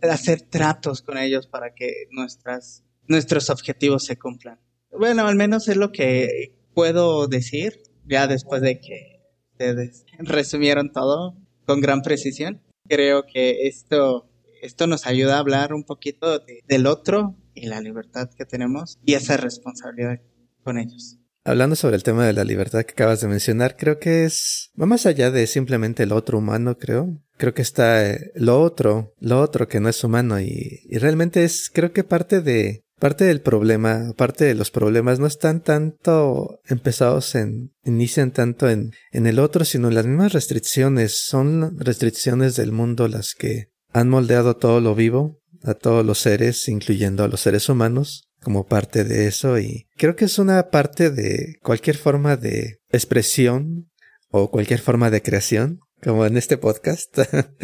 hacer 0.01 0.41
tratos 0.41 1.01
con 1.01 1.17
ellos 1.17 1.47
para 1.47 1.73
que 1.73 2.07
nuestras, 2.11 2.83
nuestros 3.07 3.49
objetivos 3.49 4.05
se 4.05 4.17
cumplan. 4.17 4.59
Bueno, 4.91 5.27
al 5.27 5.35
menos 5.35 5.67
es 5.67 5.77
lo 5.77 5.91
que 5.91 6.55
puedo 6.73 7.27
decir 7.27 7.83
ya 8.05 8.27
después 8.27 8.61
de 8.61 8.79
que 8.79 9.21
ustedes 9.51 10.05
resumieron 10.19 10.91
todo 10.91 11.35
con 11.65 11.81
gran 11.81 12.01
precisión 12.01 12.61
creo 12.91 13.23
que 13.25 13.67
esto, 13.67 14.27
esto 14.61 14.87
nos 14.87 15.05
ayuda 15.07 15.35
a 15.35 15.39
hablar 15.39 15.73
un 15.73 15.83
poquito 15.83 16.41
del 16.67 16.87
otro 16.87 17.35
y 17.53 17.67
la 17.67 17.81
libertad 17.81 18.29
que 18.37 18.45
tenemos 18.45 18.99
y 19.03 19.13
esa 19.13 19.37
responsabilidad 19.37 20.19
con 20.63 20.77
ellos. 20.77 21.17
Hablando 21.43 21.75
sobre 21.75 21.95
el 21.95 22.03
tema 22.03 22.25
de 22.27 22.33
la 22.33 22.43
libertad 22.43 22.83
que 22.83 22.91
acabas 22.91 23.21
de 23.21 23.27
mencionar, 23.27 23.75
creo 23.75 23.97
que 23.97 24.25
es 24.25 24.71
va 24.79 24.85
más 24.85 25.07
allá 25.07 25.31
de 25.31 25.47
simplemente 25.47 26.03
el 26.03 26.11
otro 26.11 26.37
humano, 26.37 26.77
creo. 26.77 27.17
Creo 27.37 27.55
que 27.55 27.63
está 27.63 28.07
eh, 28.07 28.31
lo 28.35 28.61
otro, 28.61 29.15
lo 29.19 29.41
otro 29.41 29.67
que 29.67 29.79
no 29.79 29.89
es 29.89 30.03
humano 30.03 30.39
y, 30.39 30.81
y 30.83 30.97
realmente 30.99 31.43
es, 31.43 31.71
creo 31.73 31.91
que 31.91 32.03
parte 32.03 32.41
de, 32.41 32.83
Parte 33.01 33.23
del 33.23 33.41
problema, 33.41 34.13
parte 34.15 34.45
de 34.45 34.53
los 34.53 34.69
problemas 34.69 35.17
no 35.17 35.25
están 35.25 35.63
tanto 35.63 36.59
empezados 36.67 37.33
en, 37.33 37.73
inician 37.83 38.29
tanto 38.29 38.69
en, 38.69 38.91
en 39.11 39.25
el 39.25 39.39
otro, 39.39 39.65
sino 39.65 39.89
las 39.89 40.05
mismas 40.05 40.33
restricciones. 40.33 41.19
Son 41.19 41.79
restricciones 41.79 42.55
del 42.55 42.71
mundo 42.71 43.07
las 43.07 43.33
que 43.33 43.70
han 43.93 44.09
moldeado 44.09 44.55
todo 44.55 44.81
lo 44.81 44.95
vivo, 44.95 45.39
a 45.63 45.73
todos 45.73 46.05
los 46.05 46.19
seres, 46.19 46.67
incluyendo 46.67 47.23
a 47.23 47.27
los 47.27 47.41
seres 47.41 47.69
humanos, 47.69 48.31
como 48.41 48.65
parte 48.65 49.03
de 49.03 49.27
eso 49.27 49.59
y 49.59 49.87
creo 49.97 50.15
que 50.15 50.25
es 50.25 50.39
una 50.39 50.69
parte 50.69 51.11
de 51.11 51.57
cualquier 51.61 51.95
forma 51.95 52.37
de 52.37 52.79
expresión 52.89 53.91
o 54.29 54.49
cualquier 54.49 54.79
forma 54.79 55.11
de 55.11 55.21
creación 55.21 55.79
como 56.01 56.25
en 56.25 56.35
este 56.35 56.57
podcast. 56.57 57.15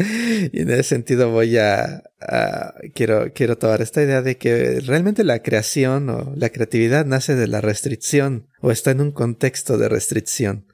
y 0.52 0.60
en 0.60 0.70
ese 0.70 0.84
sentido 0.84 1.30
voy 1.30 1.58
a, 1.58 2.04
quiero, 2.94 3.32
quiero 3.32 3.58
tomar 3.58 3.82
esta 3.82 4.02
idea 4.02 4.22
de 4.22 4.36
que 4.36 4.80
realmente 4.80 5.24
la 5.24 5.42
creación 5.42 6.08
o 6.10 6.32
la 6.36 6.50
creatividad 6.50 7.04
nace 7.04 7.34
de 7.34 7.48
la 7.48 7.60
restricción 7.60 8.48
o 8.60 8.70
está 8.70 8.92
en 8.92 9.00
un 9.00 9.10
contexto 9.10 9.78
de 9.78 9.88
restricción. 9.88 10.66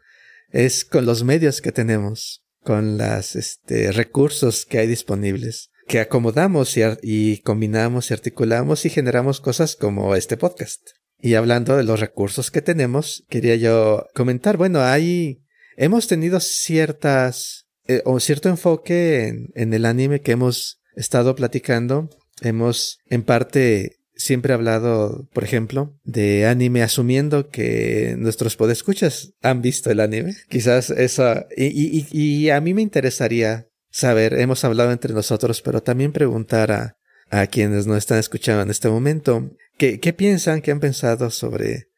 Es 0.50 0.84
con 0.84 1.06
los 1.06 1.24
medios 1.24 1.62
que 1.62 1.72
tenemos, 1.72 2.43
con 2.64 2.98
los 2.98 3.36
este, 3.36 3.92
recursos 3.92 4.66
que 4.66 4.78
hay 4.78 4.86
disponibles, 4.86 5.70
que 5.86 6.00
acomodamos 6.00 6.76
y, 6.76 7.38
combinamos 7.44 8.10
y 8.10 8.14
articulamos 8.14 8.84
y 8.86 8.90
generamos 8.90 9.40
cosas 9.40 9.76
como 9.76 10.16
este 10.16 10.36
podcast. 10.36 10.80
Y 11.18 11.34
hablando 11.34 11.76
de 11.76 11.84
los 11.84 12.00
recursos 12.00 12.50
que 12.50 12.62
tenemos, 12.62 13.24
quería 13.28 13.56
yo 13.56 14.06
comentar, 14.14 14.56
bueno, 14.56 14.80
hay 14.80 15.42
hemos 15.76 16.08
tenido 16.08 16.40
ciertas 16.40 17.66
eh, 17.86 18.02
o 18.04 18.18
cierto 18.18 18.48
enfoque 18.48 19.28
en, 19.28 19.48
en, 19.54 19.74
el 19.74 19.84
anime 19.84 20.20
que 20.20 20.32
hemos 20.32 20.80
estado 20.96 21.34
platicando. 21.34 22.08
Hemos 22.40 22.98
en 23.06 23.22
parte 23.22 23.98
siempre 24.16 24.54
hablado, 24.54 25.28
por 25.32 25.44
ejemplo, 25.44 25.98
de 26.04 26.46
anime 26.46 26.82
asumiendo 26.82 27.50
que 27.50 28.14
nuestros 28.18 28.56
podescuchas 28.56 29.34
han 29.42 29.62
visto 29.62 29.90
el 29.90 30.00
anime. 30.00 30.34
Quizás 30.48 30.90
eso 30.90 31.46
y, 31.56 31.66
y, 31.66 32.06
y 32.10 32.50
a 32.50 32.60
mí 32.60 32.74
me 32.74 32.82
interesaría 32.82 33.68
saber, 33.90 34.34
hemos 34.34 34.64
hablado 34.64 34.92
entre 34.92 35.14
nosotros, 35.14 35.62
pero 35.62 35.82
también 35.82 36.12
preguntar 36.12 36.72
a, 36.72 36.98
a 37.30 37.46
quienes 37.46 37.86
nos 37.86 37.98
están 37.98 38.18
escuchando 38.18 38.62
en 38.62 38.70
este 38.70 38.88
momento, 38.88 39.50
¿qué, 39.78 40.00
qué 40.00 40.12
piensan, 40.12 40.62
qué 40.62 40.70
han 40.70 40.80
pensado 40.80 41.30
sobre 41.30 41.88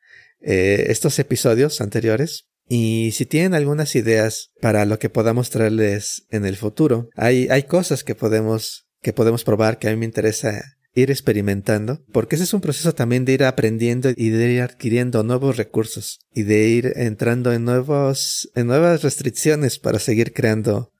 eh, 0.41 0.87
estos 0.89 1.19
episodios 1.19 1.81
anteriores? 1.81 2.49
Y 2.69 3.13
si 3.13 3.27
tienen 3.27 3.55
algunas 3.55 3.95
ideas 3.95 4.51
para 4.61 4.85
lo 4.85 4.99
que 4.99 5.09
podamos 5.09 5.51
traerles 5.51 6.27
en 6.31 6.45
el 6.45 6.57
futuro, 6.57 7.09
hay, 7.15 7.49
hay 7.49 7.63
cosas 7.63 8.03
que 8.03 8.15
podemos, 8.15 8.89
que 9.03 9.13
podemos 9.13 9.45
probar 9.45 9.79
que 9.79 9.89
a 9.89 9.93
mí 9.93 9.97
me 9.97 10.07
interesa 10.07 10.76
ir 10.97 11.11
experimentando, 11.11 12.03
porque 12.11 12.37
ese 12.37 12.45
es 12.45 12.55
un 12.55 12.63
proceso 12.63 12.95
también 12.95 13.27
de 13.27 13.35
ir 13.35 13.45
aprendiendo 13.45 14.11
y 14.17 14.31
de 14.31 14.51
ir 14.51 14.63
adquiriendo 14.63 15.23
nuevos 15.23 15.59
recursos 15.59 16.21
y 16.35 16.45
de 16.45 16.69
ir 16.69 16.93
entrando 16.97 17.53
en 17.53 17.65
nuevos, 17.65 18.51
en 18.55 18.67
nuevas 18.67 19.03
restricciones 19.03 19.79
para 19.79 19.99
seguir 19.99 20.33
creando 20.33 20.93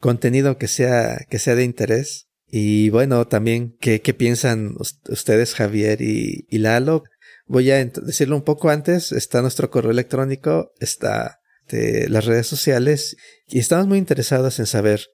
contenido 0.00 0.58
que 0.58 0.68
sea, 0.68 1.24
que 1.30 1.38
sea 1.38 1.54
de 1.54 1.64
interés. 1.64 2.28
Y 2.46 2.90
bueno, 2.90 3.26
también, 3.26 3.74
¿qué, 3.80 4.02
qué 4.02 4.12
piensan 4.12 4.74
ustedes, 5.08 5.54
Javier 5.54 6.02
y, 6.02 6.46
Lalo? 6.50 7.04
Voy 7.46 7.70
a 7.70 7.82
decirlo 7.82 8.36
un 8.36 8.44
poco 8.44 8.68
antes, 8.68 9.12
está 9.12 9.40
nuestro 9.40 9.70
correo 9.70 9.90
electrónico, 9.90 10.72
está 10.78 11.40
de 11.68 12.06
las 12.10 12.26
redes 12.26 12.46
sociales 12.46 13.16
y 13.46 13.60
estamos 13.60 13.86
muy 13.86 13.96
interesados 13.96 14.58
en 14.58 14.66
saber 14.66 15.06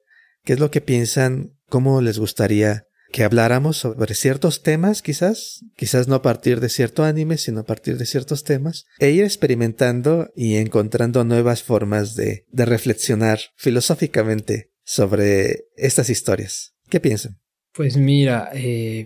qué 0.43 0.53
es 0.53 0.59
lo 0.59 0.71
que 0.71 0.81
piensan, 0.81 1.57
cómo 1.69 2.01
les 2.01 2.19
gustaría 2.19 2.85
que 3.15 3.23
habláramos 3.23 3.77
sobre 3.77 4.13
ciertos 4.13 4.61
temas, 4.61 5.01
quizás, 5.01 5.63
quizás 5.77 6.09
no 6.09 6.15
a 6.15 6.21
partir 6.21 6.59
de 6.59 6.67
cierto 6.67 7.05
anime, 7.05 7.37
sino 7.37 7.61
a 7.61 7.63
partir 7.63 7.97
de 7.97 8.05
ciertos 8.05 8.43
temas, 8.43 8.87
e 8.99 9.11
ir 9.11 9.23
experimentando 9.23 10.27
y 10.35 10.55
encontrando 10.55 11.23
nuevas 11.23 11.63
formas 11.63 12.15
de, 12.15 12.43
de 12.49 12.65
reflexionar 12.65 13.39
filosóficamente 13.55 14.71
sobre 14.83 15.61
estas 15.77 16.09
historias. 16.09 16.73
¿Qué 16.89 16.99
piensan? 16.99 17.37
Pues 17.73 17.95
mira, 17.95 18.49
eh, 18.53 19.05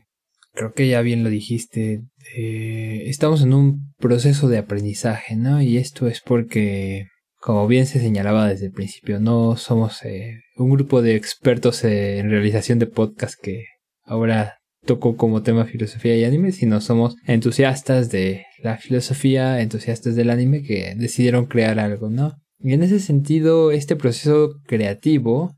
creo 0.54 0.74
que 0.74 0.88
ya 0.88 1.02
bien 1.02 1.24
lo 1.24 1.30
dijiste, 1.30 2.02
eh, 2.36 3.04
estamos 3.06 3.44
en 3.44 3.54
un 3.54 3.94
proceso 4.00 4.48
de 4.50 4.58
aprendizaje, 4.58 5.36
¿no? 5.36 5.62
Y 5.62 5.78
esto 5.78 6.08
es 6.08 6.20
porque, 6.20 7.06
como 7.40 7.68
bien 7.68 7.86
se 7.86 8.00
señalaba 8.00 8.48
desde 8.48 8.66
el 8.66 8.72
principio, 8.72 9.20
no 9.20 9.56
somos 9.56 10.04
eh, 10.04 10.40
un 10.56 10.72
grupo 10.72 11.04
de 11.04 11.14
expertos 11.14 11.84
en 11.84 12.32
realización 12.32 12.80
de 12.80 12.88
podcast 12.88 13.36
que 13.40 13.66
ahora 14.10 14.56
tocó 14.86 15.16
como 15.16 15.44
tema 15.44 15.66
filosofía 15.66 16.18
y 16.18 16.24
anime, 16.24 16.52
sino 16.52 16.82
somos 16.82 17.16
entusiastas 17.26 18.10
de 18.10 18.46
la 18.64 18.78
filosofía, 18.78 19.62
entusiastas 19.62 20.16
del 20.16 20.30
anime 20.30 20.64
que 20.64 20.96
decidieron 20.98 21.46
crear 21.46 21.80
algo, 21.80 22.10
¿no? 22.10 22.34
Y 22.60 22.74
en 22.74 22.84
ese 22.84 23.00
sentido, 23.00 23.72
este 23.72 23.96
proceso 23.96 24.56
creativo 24.66 25.56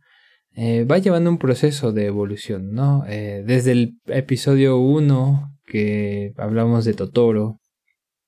eh, 0.53 0.83
va 0.83 0.97
llevando 0.97 1.29
un 1.29 1.37
proceso 1.37 1.93
de 1.93 2.07
evolución, 2.07 2.73
¿no? 2.73 3.05
Eh, 3.07 3.43
desde 3.45 3.71
el 3.71 3.93
episodio 4.07 4.77
1 4.77 5.49
que 5.65 6.33
hablamos 6.37 6.83
de 6.83 6.93
Totoro, 6.93 7.59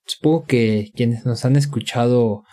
supongo 0.05 0.45
que 0.45 0.91
quienes 0.95 1.25
nos 1.25 1.43
han 1.43 1.57
escuchado 1.57 2.43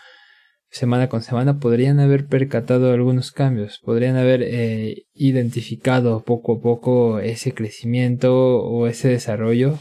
semana 0.71 1.09
con 1.09 1.23
semana 1.23 1.59
podrían 1.59 2.01
haber 2.01 2.27
percatado 2.27 2.93
algunos 2.93 3.33
cambios, 3.33 3.81
podrían 3.83 4.17
haber 4.17 4.43
eh, 4.43 5.05
identificado 5.13 6.23
poco 6.23 6.55
a 6.55 6.61
poco 6.61 7.19
ese 7.19 7.53
crecimiento 7.53 8.63
o 8.63 8.87
ese 8.87 9.09
desarrollo 9.09 9.79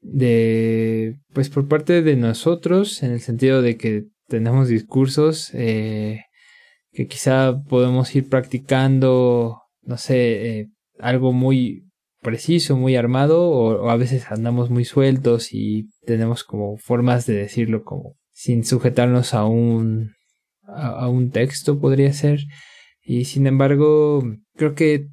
de 0.00 1.16
pues 1.32 1.50
por 1.50 1.66
parte 1.66 2.02
de 2.02 2.16
nosotros 2.16 3.02
en 3.02 3.10
el 3.10 3.20
sentido 3.20 3.62
de 3.62 3.76
que 3.76 4.04
tenemos 4.28 4.68
discursos 4.68 5.50
eh, 5.54 6.20
que 6.92 7.06
quizá 7.06 7.62
podemos 7.68 8.14
ir 8.14 8.28
practicando, 8.28 9.62
no 9.82 9.96
sé, 9.98 10.60
eh, 10.60 10.68
algo 10.98 11.32
muy 11.32 11.84
preciso, 12.22 12.76
muy 12.76 12.96
armado, 12.96 13.50
o, 13.50 13.90
a 13.90 13.96
veces 13.96 14.30
andamos 14.30 14.70
muy 14.70 14.84
sueltos 14.84 15.52
y 15.52 15.88
tenemos 16.06 16.44
como 16.44 16.76
formas 16.76 17.26
de 17.26 17.34
decirlo 17.34 17.84
como 17.84 18.16
sin 18.38 18.64
sujetarnos 18.64 19.34
a 19.34 19.44
un, 19.44 20.12
a, 20.62 21.08
un 21.08 21.30
texto, 21.32 21.80
podría 21.80 22.12
ser. 22.12 22.40
Y 23.02 23.24
sin 23.24 23.48
embargo, 23.48 24.22
creo 24.54 24.76
que 24.76 25.08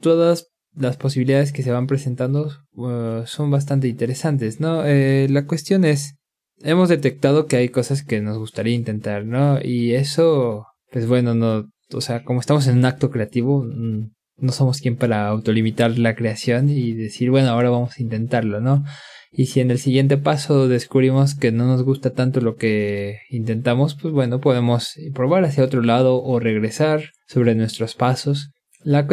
todas 0.00 0.48
las 0.74 0.96
posibilidades 0.96 1.52
que 1.52 1.62
se 1.62 1.72
van 1.72 1.86
presentando 1.86 2.50
uh, 2.72 3.26
son 3.26 3.50
bastante 3.50 3.86
interesantes, 3.88 4.60
¿no? 4.60 4.86
Eh, 4.86 5.26
la 5.28 5.46
cuestión 5.46 5.84
es, 5.84 6.16
hemos 6.62 6.88
detectado 6.88 7.46
que 7.46 7.56
hay 7.56 7.68
cosas 7.68 8.02
que 8.02 8.22
nos 8.22 8.38
gustaría 8.38 8.74
intentar, 8.74 9.26
¿no? 9.26 9.58
Y 9.62 9.92
eso 9.92 10.64
pues 10.90 11.06
bueno, 11.06 11.34
no, 11.34 11.70
o 11.92 12.00
sea, 12.00 12.24
como 12.24 12.40
estamos 12.40 12.66
en 12.66 12.78
un 12.78 12.84
acto 12.84 13.10
creativo, 13.10 13.62
mm, 13.62 14.10
no 14.38 14.52
somos 14.52 14.80
quien 14.80 14.96
para 14.96 15.28
autolimitar 15.28 15.98
la 15.98 16.14
creación 16.14 16.68
y 16.68 16.94
decir, 16.94 17.30
bueno, 17.30 17.50
ahora 17.50 17.70
vamos 17.70 17.92
a 17.96 18.02
intentarlo, 18.02 18.60
¿no? 18.60 18.84
Y 19.32 19.46
si 19.46 19.60
en 19.60 19.70
el 19.70 19.78
siguiente 19.78 20.18
paso 20.18 20.68
descubrimos 20.68 21.36
que 21.36 21.52
no 21.52 21.66
nos 21.66 21.84
gusta 21.84 22.12
tanto 22.14 22.40
lo 22.40 22.56
que 22.56 23.20
intentamos, 23.30 23.94
pues 23.94 24.12
bueno, 24.12 24.40
podemos 24.40 24.94
probar 25.14 25.44
hacia 25.44 25.64
otro 25.64 25.82
lado 25.82 26.22
o 26.22 26.40
regresar 26.40 27.10
sobre 27.26 27.54
nuestros 27.54 27.94
pasos. 27.94 28.50
La, 28.82 29.06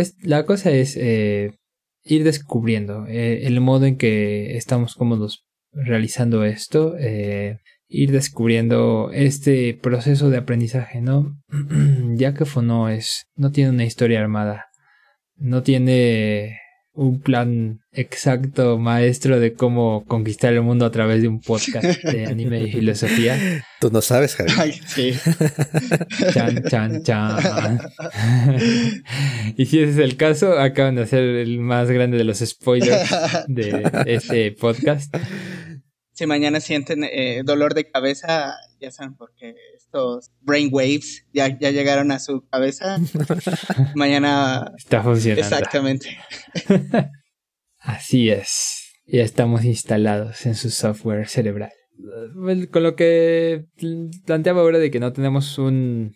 cosa 0.45 0.71
es 0.71 0.97
eh, 0.97 1.51
ir 2.03 2.23
descubriendo 2.23 3.05
eh, 3.07 3.45
el 3.45 3.59
modo 3.61 3.85
en 3.85 3.97
que 3.97 4.57
estamos 4.57 4.95
cómodos 4.95 5.45
realizando 5.71 6.43
esto. 6.45 6.95
Eh, 6.97 7.57
ir 7.89 8.11
descubriendo 8.11 9.11
este 9.13 9.73
proceso 9.81 10.29
de 10.29 10.37
aprendizaje, 10.37 11.01
¿no? 11.01 11.37
ya 12.15 12.33
que 12.33 12.45
Fono 12.45 12.89
es, 12.89 13.27
no 13.35 13.51
tiene 13.51 13.69
una 13.69 13.85
historia 13.85 14.19
armada, 14.19 14.65
no 15.35 15.63
tiene 15.63 16.59
un 16.97 17.21
plan 17.21 17.79
exacto 17.91 18.79
maestro 18.79 19.39
de 19.39 19.53
cómo 19.53 20.03
conquistar 20.05 20.51
el 20.53 20.63
mundo 20.63 20.85
a 20.85 20.91
través 20.91 21.21
de 21.21 21.27
un 21.27 21.39
podcast 21.39 21.85
de 22.03 22.25
anime 22.25 22.63
y 22.63 22.71
filosofía. 22.71 23.63
Tú 23.79 23.91
no 23.91 24.01
sabes, 24.01 24.35
Javier. 24.35 24.57
Ay, 24.59 24.71
sí. 24.87 25.13
Chan, 26.33 26.63
chan, 26.63 27.03
chan. 27.03 27.79
y 29.57 29.65
si 29.67 29.79
ese 29.79 29.91
es 29.91 29.97
el 29.97 30.17
caso, 30.17 30.59
acaban 30.59 30.95
de 30.95 31.03
hacer 31.03 31.23
el 31.23 31.59
más 31.59 31.91
grande 31.91 32.17
de 32.17 32.23
los 32.23 32.39
spoilers 32.39 33.09
de 33.47 33.83
este 34.07 34.51
podcast 34.53 35.15
si 36.17 36.25
mañana 36.25 36.59
sienten 36.59 37.03
eh, 37.03 37.43
dolor 37.45 37.75
de 37.75 37.91
cabeza, 37.91 38.55
ya 38.79 38.89
saben 38.89 39.15
por 39.15 39.35
qué 39.35 39.53
estos 39.87 40.31
brainwaves 40.41 41.25
ya, 41.33 41.57
ya 41.57 41.71
llegaron 41.71 42.11
a 42.11 42.19
su 42.19 42.45
cabeza. 42.49 42.97
mañana 43.95 44.71
está 44.77 45.01
funcionando. 45.01 45.41
Exactamente. 45.41 46.17
Así 47.79 48.29
es. 48.29 48.83
Ya 49.05 49.23
estamos 49.23 49.63
instalados 49.63 50.45
en 50.45 50.55
su 50.55 50.69
software 50.69 51.27
cerebral. 51.27 51.71
Con 52.71 52.83
lo 52.83 52.95
que 52.95 53.65
planteaba 54.25 54.61
ahora 54.61 54.77
de 54.77 54.91
que 54.91 54.99
no 54.99 55.13
tenemos 55.13 55.57
un 55.57 56.13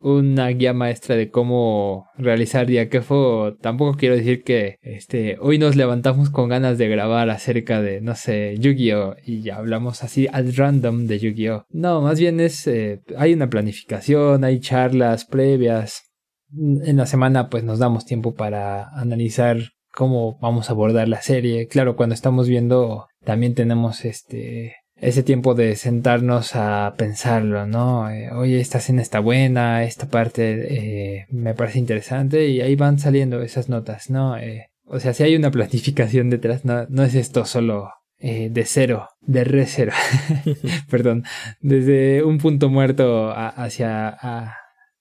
una 0.00 0.48
guía 0.48 0.72
maestra 0.72 1.16
de 1.16 1.30
cómo 1.30 2.06
realizar 2.16 2.66
Diakefo, 2.66 3.56
tampoco 3.60 3.96
quiero 3.96 4.16
decir 4.16 4.42
que 4.42 4.76
este 4.82 5.36
hoy 5.40 5.58
nos 5.58 5.76
levantamos 5.76 6.30
con 6.30 6.48
ganas 6.48 6.78
de 6.78 6.88
grabar 6.88 7.30
acerca 7.30 7.82
de, 7.82 8.00
no 8.00 8.14
sé, 8.14 8.56
Yu-Gi-Oh! 8.58 9.16
y 9.24 9.42
ya 9.42 9.56
hablamos 9.56 10.04
así 10.04 10.28
al 10.32 10.54
random 10.54 11.06
de 11.06 11.18
Yu-Gi-Oh! 11.18 11.64
No, 11.70 12.00
más 12.00 12.20
bien 12.20 12.40
es, 12.40 12.66
eh, 12.66 13.00
hay 13.16 13.32
una 13.32 13.50
planificación, 13.50 14.44
hay 14.44 14.60
charlas 14.60 15.24
previas. 15.24 16.02
En 16.50 16.96
la 16.96 17.06
semana 17.06 17.50
pues 17.50 17.64
nos 17.64 17.78
damos 17.78 18.06
tiempo 18.06 18.34
para 18.34 18.88
analizar 18.98 19.58
cómo 19.92 20.38
vamos 20.40 20.68
a 20.68 20.72
abordar 20.72 21.08
la 21.08 21.20
serie. 21.20 21.66
Claro, 21.66 21.96
cuando 21.96 22.14
estamos 22.14 22.48
viendo 22.48 23.06
también 23.24 23.54
tenemos 23.54 24.04
este 24.04 24.76
ese 25.00 25.22
tiempo 25.22 25.54
de 25.54 25.76
sentarnos 25.76 26.54
a 26.54 26.94
pensarlo, 26.96 27.66
¿no? 27.66 28.10
Eh, 28.10 28.30
oye, 28.32 28.60
esta 28.60 28.78
escena 28.78 29.02
está 29.02 29.20
buena, 29.20 29.84
esta 29.84 30.08
parte 30.08 30.66
eh, 30.74 31.26
me 31.30 31.54
parece 31.54 31.78
interesante 31.78 32.48
y 32.48 32.60
ahí 32.60 32.74
van 32.74 32.98
saliendo 32.98 33.40
esas 33.42 33.68
notas, 33.68 34.10
¿no? 34.10 34.36
Eh, 34.36 34.70
o 34.86 34.98
sea, 34.98 35.14
si 35.14 35.22
hay 35.22 35.36
una 35.36 35.50
planificación 35.52 36.30
detrás, 36.30 36.64
no, 36.64 36.86
no 36.88 37.04
es 37.04 37.14
esto 37.14 37.44
solo 37.44 37.90
de 38.20 38.64
cero, 38.66 39.10
de 39.20 39.44
re 39.44 39.64
cero, 39.66 39.92
perdón, 40.90 41.22
desde 41.60 42.24
un 42.24 42.38
punto 42.38 42.68
muerto 42.68 43.32
hacia 43.32 44.18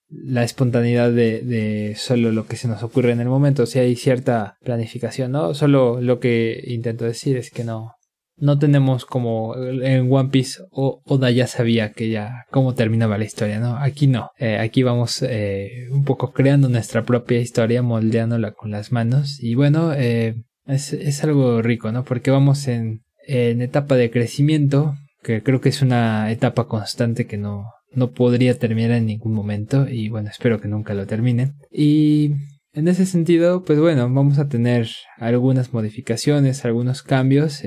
la 0.09 0.43
espontaneidad 0.43 1.11
de, 1.11 1.41
de, 1.41 1.95
solo 1.97 2.31
lo 2.31 2.45
que 2.45 2.57
se 2.57 2.67
nos 2.67 2.83
ocurre 2.83 3.13
en 3.13 3.19
el 3.19 3.27
momento, 3.27 3.65
si 3.65 3.79
hay 3.79 3.95
cierta 3.95 4.57
planificación, 4.63 5.31
¿no? 5.31 5.55
Solo 5.55 5.99
lo 5.99 6.19
que 6.19 6.63
intento 6.67 7.05
decir 7.05 7.37
es 7.37 7.49
que 7.49 7.63
no, 7.63 7.96
no 8.37 8.59
tenemos 8.59 9.05
como 9.05 9.55
en 9.55 10.11
One 10.11 10.29
Piece 10.29 10.61
o 10.71 11.01
Oda 11.05 11.31
ya 11.31 11.47
sabía 11.47 11.91
que 11.91 12.09
ya 12.09 12.45
cómo 12.51 12.75
terminaba 12.75 13.17
la 13.17 13.25
historia, 13.25 13.59
¿no? 13.59 13.77
Aquí 13.77 14.07
no. 14.07 14.29
Eh, 14.37 14.57
aquí 14.59 14.83
vamos 14.83 15.23
eh, 15.23 15.87
un 15.91 16.03
poco 16.03 16.31
creando 16.31 16.69
nuestra 16.69 17.03
propia 17.03 17.39
historia, 17.39 17.81
moldeándola 17.81 18.51
con 18.51 18.71
las 18.71 18.91
manos. 18.91 19.39
Y 19.41 19.55
bueno, 19.55 19.91
eh, 19.93 20.35
es, 20.67 20.93
es, 20.93 21.23
algo 21.23 21.61
rico, 21.61 21.91
¿no? 21.91 22.03
Porque 22.03 22.29
vamos 22.29 22.67
en, 22.67 23.01
en 23.25 23.61
etapa 23.61 23.95
de 23.95 24.11
crecimiento, 24.11 24.95
que 25.23 25.41
creo 25.41 25.59
que 25.59 25.69
es 25.69 25.81
una 25.81 26.31
etapa 26.31 26.67
constante 26.67 27.25
que 27.25 27.37
no, 27.37 27.65
no 27.91 28.11
podría 28.11 28.57
terminar 28.59 28.91
en 28.91 29.07
ningún 29.07 29.33
momento. 29.33 29.87
Y 29.89 30.09
bueno, 30.09 30.29
espero 30.29 30.61
que 30.61 30.67
nunca 30.67 30.93
lo 30.93 31.07
termine. 31.07 31.53
Y 31.71 32.33
en 32.73 32.87
ese 32.87 33.07
sentido, 33.07 33.63
pues 33.63 33.79
bueno, 33.79 34.03
vamos 34.13 34.37
a 34.37 34.47
tener 34.47 34.87
algunas 35.17 35.73
modificaciones, 35.73 36.65
algunos 36.65 37.01
cambios. 37.01 37.63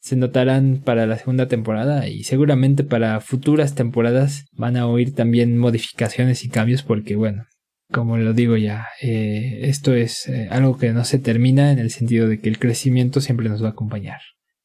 Se 0.00 0.16
notarán 0.16 0.82
para 0.84 1.06
la 1.06 1.18
segunda 1.18 1.48
temporada 1.48 2.08
y 2.08 2.24
seguramente 2.24 2.84
para 2.84 3.20
futuras 3.20 3.74
temporadas 3.74 4.46
van 4.52 4.76
a 4.76 4.86
oír 4.86 5.14
también 5.14 5.58
modificaciones 5.58 6.44
y 6.44 6.48
cambios 6.48 6.82
porque 6.82 7.16
bueno, 7.16 7.46
como 7.90 8.18
lo 8.18 8.32
digo 8.32 8.56
ya, 8.56 8.86
eh, 9.00 9.60
esto 9.62 9.94
es 9.94 10.28
eh, 10.28 10.48
algo 10.50 10.78
que 10.78 10.92
no 10.92 11.04
se 11.04 11.18
termina 11.18 11.72
en 11.72 11.78
el 11.78 11.90
sentido 11.90 12.28
de 12.28 12.40
que 12.40 12.48
el 12.48 12.58
crecimiento 12.58 13.20
siempre 13.20 13.48
nos 13.48 13.62
va 13.62 13.68
a 13.68 13.72
acompañar. 13.72 14.20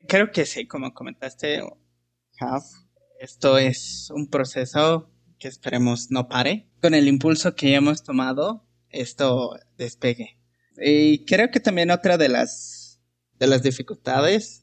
Creo 0.08 0.32
que 0.32 0.46
sí, 0.46 0.67
como 0.67 0.93
comentaste, 0.93 1.62
esto 3.19 3.58
es 3.58 4.12
un 4.13 4.28
proceso 4.28 5.10
que 5.39 5.48
esperemos 5.48 6.08
no 6.10 6.28
pare. 6.28 6.69
Con 6.82 6.93
el 6.93 7.08
impulso 7.08 7.56
que 7.56 7.74
hemos 7.74 8.04
tomado, 8.04 8.67
esto 8.89 9.58
despegue. 9.78 10.39
Y 10.78 11.24
creo 11.26 11.50
que 11.50 11.62
también 11.62 11.91
otra 11.91 12.17
de 12.17 12.28
las, 12.28 13.02
de 13.39 13.48
las 13.48 13.63
dificultades 13.63 14.62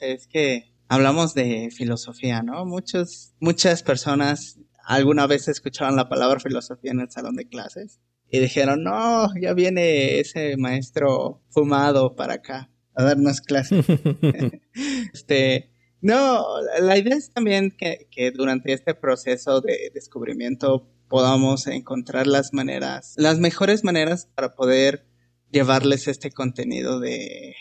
es 0.00 0.26
que 0.26 0.72
hablamos 0.88 1.34
de 1.34 1.70
filosofía, 1.70 2.42
¿no? 2.42 2.64
Muchos, 2.64 3.34
muchas 3.40 3.82
personas 3.82 4.58
alguna 4.84 5.26
vez 5.26 5.48
escucharon 5.48 5.96
la 5.96 6.08
palabra 6.08 6.40
filosofía 6.40 6.92
en 6.92 7.00
el 7.00 7.10
salón 7.10 7.36
de 7.36 7.48
clases 7.48 8.00
y 8.30 8.38
dijeron, 8.38 8.82
no, 8.84 9.28
ya 9.40 9.52
viene 9.54 10.20
ese 10.20 10.56
maestro 10.56 11.42
fumado 11.50 12.14
para 12.14 12.34
acá 12.34 12.70
a 12.94 13.02
darnos 13.02 13.40
clases. 13.40 13.84
este, 15.12 15.70
no, 16.00 16.44
la 16.80 16.98
idea 16.98 17.16
es 17.16 17.30
también 17.32 17.70
que, 17.70 18.06
que 18.10 18.30
durante 18.30 18.72
este 18.72 18.94
proceso 18.94 19.60
de 19.60 19.90
descubrimiento 19.92 20.88
podamos 21.08 21.66
encontrar 21.66 22.26
las 22.26 22.52
maneras, 22.52 23.14
las 23.16 23.38
mejores 23.38 23.84
maneras 23.84 24.28
para 24.34 24.54
poder 24.54 25.06
llevarles 25.50 26.08
este 26.08 26.30
contenido 26.30 27.00
de 27.00 27.54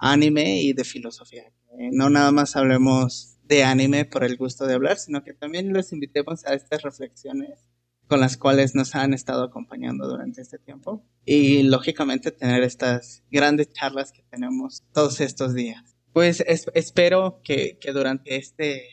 anime 0.00 0.62
y 0.62 0.72
de 0.72 0.84
filosofía. 0.84 1.52
no 1.92 2.10
nada 2.10 2.32
más 2.32 2.56
hablemos 2.56 3.38
de 3.44 3.64
anime 3.64 4.04
por 4.04 4.24
el 4.24 4.36
gusto 4.36 4.66
de 4.66 4.74
hablar, 4.74 4.96
sino 4.96 5.22
que 5.22 5.34
también 5.34 5.72
los 5.72 5.92
invitemos 5.92 6.46
a 6.46 6.54
estas 6.54 6.82
reflexiones 6.82 7.66
con 8.06 8.20
las 8.20 8.36
cuales 8.36 8.74
nos 8.74 8.94
han 8.96 9.14
estado 9.14 9.44
acompañando 9.44 10.08
durante 10.08 10.40
este 10.40 10.58
tiempo 10.58 11.04
y 11.24 11.62
lógicamente 11.62 12.32
tener 12.32 12.62
estas 12.64 13.22
grandes 13.30 13.72
charlas 13.72 14.10
que 14.10 14.24
tenemos 14.30 14.82
todos 14.92 15.20
estos 15.20 15.54
días. 15.54 15.96
Pues 16.12 16.42
espero 16.46 17.40
que, 17.44 17.78
durante 17.92 18.36
este 18.36 18.88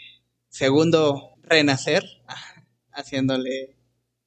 segundo 0.49 1.33
renacer, 1.41 2.03
haciéndole 2.91 3.75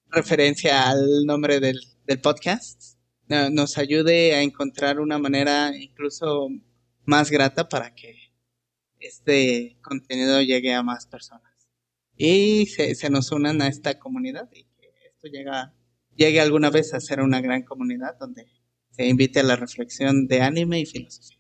referencia 0.09 0.89
al 0.89 1.25
nombre 1.25 1.61
del, 1.61 1.79
del 2.07 2.21
podcast, 2.21 2.99
nos 3.29 3.79
ayude 3.79 4.35
a 4.35 4.43
encontrar 4.43 4.99
una 4.99 5.19
manera 5.19 5.71
incluso 5.77 6.49
más 7.11 7.31
grata 7.31 7.69
para 7.69 7.95
que 7.95 8.15
este 9.01 9.77
contenido 9.83 10.41
llegue 10.41 10.73
a 10.73 10.83
más 10.83 11.07
personas 11.07 11.51
y 12.17 12.67
se, 12.67 13.11
nos 13.11 13.33
unan 13.33 13.61
a 13.61 13.69
esta 13.69 13.99
comunidad 13.99 14.49
y 14.53 14.65
que 14.65 14.93
esto 15.09 15.27
llega, 15.29 15.75
llegue 16.15 16.41
alguna 16.41 16.71
vez 16.71 16.95
a 16.95 17.01
ser 17.01 17.21
una 17.21 17.41
gran 17.41 17.63
comunidad 17.63 18.17
donde 18.19 18.47
se 18.91 19.07
invite 19.07 19.41
a 19.41 19.43
la 19.43 19.57
reflexión 19.57 20.27
de 20.29 20.41
anime 20.41 20.81
y 20.81 20.87
filosofía. 20.87 21.39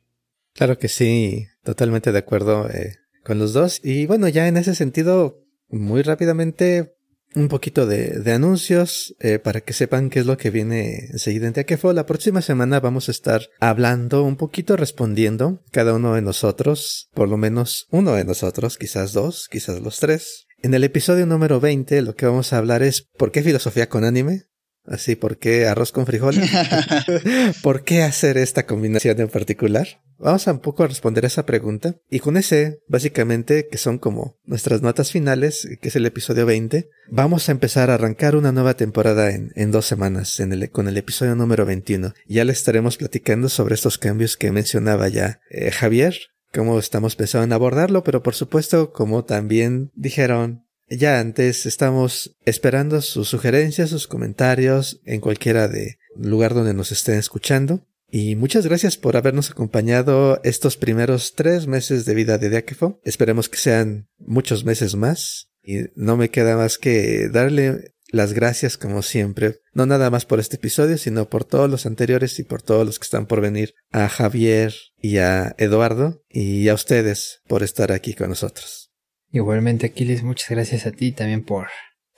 Claro 0.55 0.79
que 0.79 0.89
sí, 0.89 1.47
totalmente 1.63 2.13
de 2.13 2.19
acuerdo 2.19 2.69
eh, 2.69 2.97
con 3.23 3.39
los 3.39 3.53
dos. 3.53 3.81
Y 3.85 4.07
bueno, 4.07 4.29
ya 4.29 4.49
en 4.49 4.57
ese 4.57 4.75
sentido, 4.75 5.47
muy 5.69 6.03
rápidamente, 6.03 6.97
un 7.35 7.49
poquito 7.49 7.87
de, 7.87 8.21
de 8.21 8.33
anuncios 8.33 9.15
eh, 9.21 9.39
para 9.39 9.61
que 9.61 9.73
sepan 9.73 10.11
qué 10.11 10.21
es 10.21 10.27
lo 10.27 10.37
que 10.37 10.51
viene 10.51 11.09
enseguida 11.11 11.47
en 11.47 11.79
fue 11.79 11.95
La 11.95 12.07
próxima 12.07 12.43
semana 12.43 12.81
vamos 12.81 13.09
a 13.09 13.13
estar 13.13 13.43
hablando 13.61 14.25
un 14.25 14.37
poquito, 14.37 14.77
respondiendo 14.77 15.63
cada 15.71 15.95
uno 15.95 16.15
de 16.15 16.23
nosotros, 16.23 17.09
por 17.15 17.29
lo 17.29 17.37
menos 17.37 17.87
uno 17.91 18.15
de 18.15 18.25
nosotros, 18.25 18.77
quizás 18.79 19.13
dos, 19.13 19.49
quizás 19.51 19.81
los 19.81 19.99
tres. 20.01 20.47
En 20.63 20.75
el 20.75 20.85
episodio 20.85 21.27
número 21.27 21.61
20 21.61 22.03
lo 22.03 22.15
que 22.15 22.27
vamos 22.27 22.53
a 22.53 22.59
hablar 22.59 22.83
es 22.83 23.03
¿por 23.17 23.31
qué 23.31 23.43
filosofía 23.43 23.89
con 23.89 24.05
anime? 24.05 24.47
Así, 24.85 25.15
¿por 25.15 25.39
qué 25.39 25.67
arroz 25.67 25.93
con 25.93 26.07
frijoles? 26.07 26.51
¿Por 27.63 27.85
qué 27.85 28.03
hacer 28.03 28.39
esta 28.39 28.67
combinación 28.67 29.21
en 29.21 29.29
particular? 29.29 30.01
Vamos 30.23 30.47
a 30.47 30.53
un 30.53 30.59
poco 30.59 30.85
a 30.85 30.87
responder 30.87 31.25
esa 31.25 31.47
pregunta. 31.47 31.97
Y 32.11 32.21
con 32.21 32.37
ese, 32.37 32.81
básicamente, 32.89 33.69
que 33.69 33.79
son 33.79 33.99
como 33.99 34.37
nuestras 34.45 34.83
notas 34.83 35.11
finales, 35.11 35.67
que 35.81 35.89
es 35.89 35.97
el 35.97 36.05
episodio 36.05 36.45
20, 36.45 36.91
vamos 37.11 37.49
a 37.49 37.53
empezar 37.53 37.91
a 37.91 37.95
arrancar 37.95 38.37
una 38.37 38.53
nueva 38.53 38.75
temporada 38.75 39.31
en, 39.31 39.51
en 39.57 39.71
dos 39.71 39.87
semanas, 39.87 40.39
en 40.39 40.53
el, 40.53 40.71
con 40.71 40.89
el 40.89 40.99
episodio 40.99 41.35
número 41.37 41.65
21. 41.65 42.13
Ya 42.27 42.45
le 42.45 42.53
estaremos 42.53 42.99
platicando 42.99 43.49
sobre 43.49 43.75
estos 43.75 43.97
cambios 43.97 44.37
que 44.37 44.53
mencionaba 44.53 45.09
ya 45.09 45.41
eh, 45.49 45.71
Javier, 45.71 46.15
cómo 46.53 46.79
estamos 46.79 47.17
pensando 47.17 47.45
en 47.45 47.53
abordarlo, 47.55 48.05
pero 48.05 48.23
por 48.23 48.35
supuesto, 48.35 48.93
como 48.93 49.25
también 49.25 49.91
dijeron, 49.95 50.67
ya 50.91 51.19
antes 51.19 51.65
estamos 51.65 52.37
esperando 52.45 53.01
sus 53.01 53.29
sugerencias, 53.29 53.89
sus 53.89 54.07
comentarios 54.07 55.01
en 55.05 55.21
cualquiera 55.21 55.69
de 55.69 55.99
lugar 56.17 56.53
donde 56.53 56.75
nos 56.75 56.93
estén 56.93 57.15
escuchando. 57.15 57.87
Y 58.11 58.35
muchas 58.35 58.67
gracias 58.67 58.97
por 58.97 59.17
habernos 59.17 59.51
acompañado 59.51 60.41
estos 60.43 60.77
primeros 60.77 61.35
tres 61.35 61.67
meses 61.67 62.05
de 62.05 62.15
vida 62.15 62.39
de 62.39 62.51
Diakefo. 62.51 63.01
Esperemos 63.05 63.49
que 63.49 63.59
sean 63.59 64.09
muchos 64.19 64.65
meses 64.65 64.97
más. 64.97 65.51
Y 65.63 65.85
no 65.95 66.17
me 66.17 66.31
queda 66.31 66.57
más 66.57 66.79
que 66.79 67.29
darle 67.29 67.95
las 68.13 68.33
gracias 68.33 68.77
como 68.77 69.03
siempre, 69.03 69.61
no 69.73 69.87
nada 69.87 70.11
más 70.11 70.27
por 70.27 70.41
este 70.41 70.57
episodio, 70.57 70.99
sino 70.99 71.29
por 71.29 71.45
todos 71.45 71.71
los 71.71 71.87
anteriores 71.87 72.39
y 72.39 72.45
por 72.45 72.63
todos 72.63 72.85
los 72.85 72.99
que 72.99 73.05
están 73.05 73.27
por 73.27 73.41
venir, 73.41 73.75
a 73.93 74.09
Javier 74.09 74.75
y 75.01 75.19
a 75.19 75.55
Eduardo 75.59 76.25
y 76.29 76.69
a 76.69 76.75
ustedes 76.75 77.43
por 77.47 77.63
estar 77.63 77.93
aquí 77.93 78.15
con 78.15 78.31
nosotros. 78.31 78.91
Igualmente, 79.31 79.87
Aquiles, 79.87 80.25
muchas 80.25 80.51
gracias 80.51 80.87
a 80.87 80.91
ti 80.91 81.13
también 81.13 81.45
por 81.45 81.69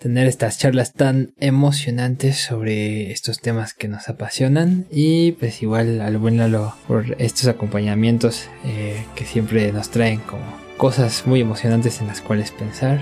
tener 0.03 0.27
estas 0.27 0.59
charlas 0.59 0.95
tan 0.95 1.33
emocionantes 1.39 2.37
sobre 2.39 3.13
estos 3.13 3.41
temas 3.41 3.73
que 3.73 3.87
nos 3.87 4.09
apasionan. 4.09 4.87
Y 4.91 5.33
pues 5.33 5.63
igual 5.63 6.01
al 6.01 6.19
buen 6.19 6.39
Lalo 6.39 6.75
por 6.89 7.15
estos 7.19 7.47
acompañamientos 7.47 8.49
eh, 8.65 9.05
que 9.15 9.25
siempre 9.25 9.71
nos 9.73 9.91
traen 9.91 10.19
como 10.21 10.43
cosas 10.77 11.23
muy 11.27 11.41
emocionantes 11.41 12.01
en 12.01 12.09
las 12.09 12.21
cuales 12.21 12.51
pensar. 12.51 13.01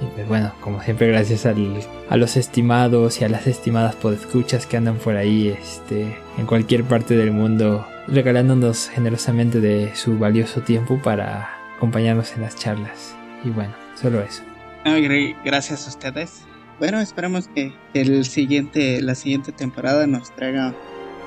Y 0.00 0.06
pues 0.14 0.26
bueno 0.26 0.52
como 0.60 0.82
siempre 0.82 1.08
gracias 1.08 1.44
a 1.46 2.16
los 2.16 2.36
estimados 2.36 3.20
y 3.20 3.24
a 3.24 3.28
las 3.28 3.46
estimadas 3.46 3.94
podescuchas 3.94 4.66
que 4.66 4.78
andan 4.78 4.96
por 4.96 5.16
ahí 5.16 5.48
este 5.48 6.16
en 6.38 6.46
cualquier 6.46 6.82
parte 6.82 7.14
del 7.14 7.30
mundo 7.30 7.86
regalándonos 8.08 8.88
generosamente 8.88 9.60
de 9.60 9.94
su 9.94 10.18
valioso 10.18 10.62
tiempo 10.62 11.00
para 11.00 11.50
acompañarnos 11.76 12.32
en 12.32 12.40
las 12.40 12.56
charlas. 12.56 13.14
Y 13.44 13.50
bueno, 13.50 13.74
solo 14.00 14.22
eso. 14.22 14.42
Gracias 15.44 15.86
a 15.86 15.90
ustedes. 15.90 16.42
Bueno, 16.78 17.00
esperamos 17.00 17.48
que 17.48 17.72
el 17.94 18.24
siguiente, 18.24 19.00
la 19.00 19.14
siguiente 19.14 19.52
temporada 19.52 20.06
nos 20.06 20.34
traiga 20.34 20.74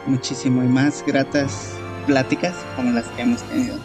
muchísimo 0.05 0.63
y 0.63 0.67
más 0.67 1.03
gratas 1.05 1.71
pláticas 2.05 2.55
como 2.75 2.91
las 2.91 3.07
que 3.09 3.21
hemos 3.21 3.41
tenido. 3.43 3.77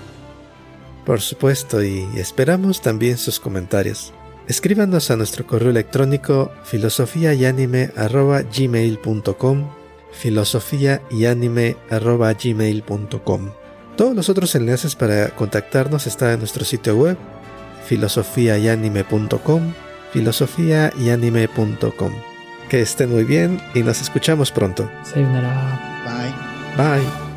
Por 1.05 1.21
supuesto, 1.21 1.83
y 1.83 2.07
esperamos 2.17 2.83
también 2.83 3.17
sus 3.17 3.41
comentarios. 3.41 4.13
Escríbanos 4.47 5.11
a 5.11 5.17
nuestro 5.17 5.47
correo 5.47 5.71
electrónico 5.71 6.51
filosofía 6.65 7.35
y 7.35 7.45
anime 7.45 7.91
gmail.com 7.97 9.71
filosofía 10.13 11.03
y 11.11 11.27
anime 11.27 11.77
gmail.com 11.89 13.51
Todos 13.97 14.17
los 14.17 14.29
otros 14.29 14.55
enlaces 14.57 14.97
para 14.97 15.31
contactarnos 15.37 16.07
están 16.07 16.31
en 16.31 16.39
nuestro 16.41 16.65
sitio 16.65 16.97
web 16.97 17.17
filosofiayanime.com, 17.91 19.73
filosofiayanime.com. 20.13 22.13
Que 22.69 22.83
estén 22.83 23.11
muy 23.11 23.25
bien 23.25 23.61
y 23.75 23.83
nos 23.83 24.01
escuchamos 24.01 24.53
pronto. 24.53 24.89
Sayonara. 25.03 26.05
Bye. 26.07 27.01
Bye. 27.01 27.30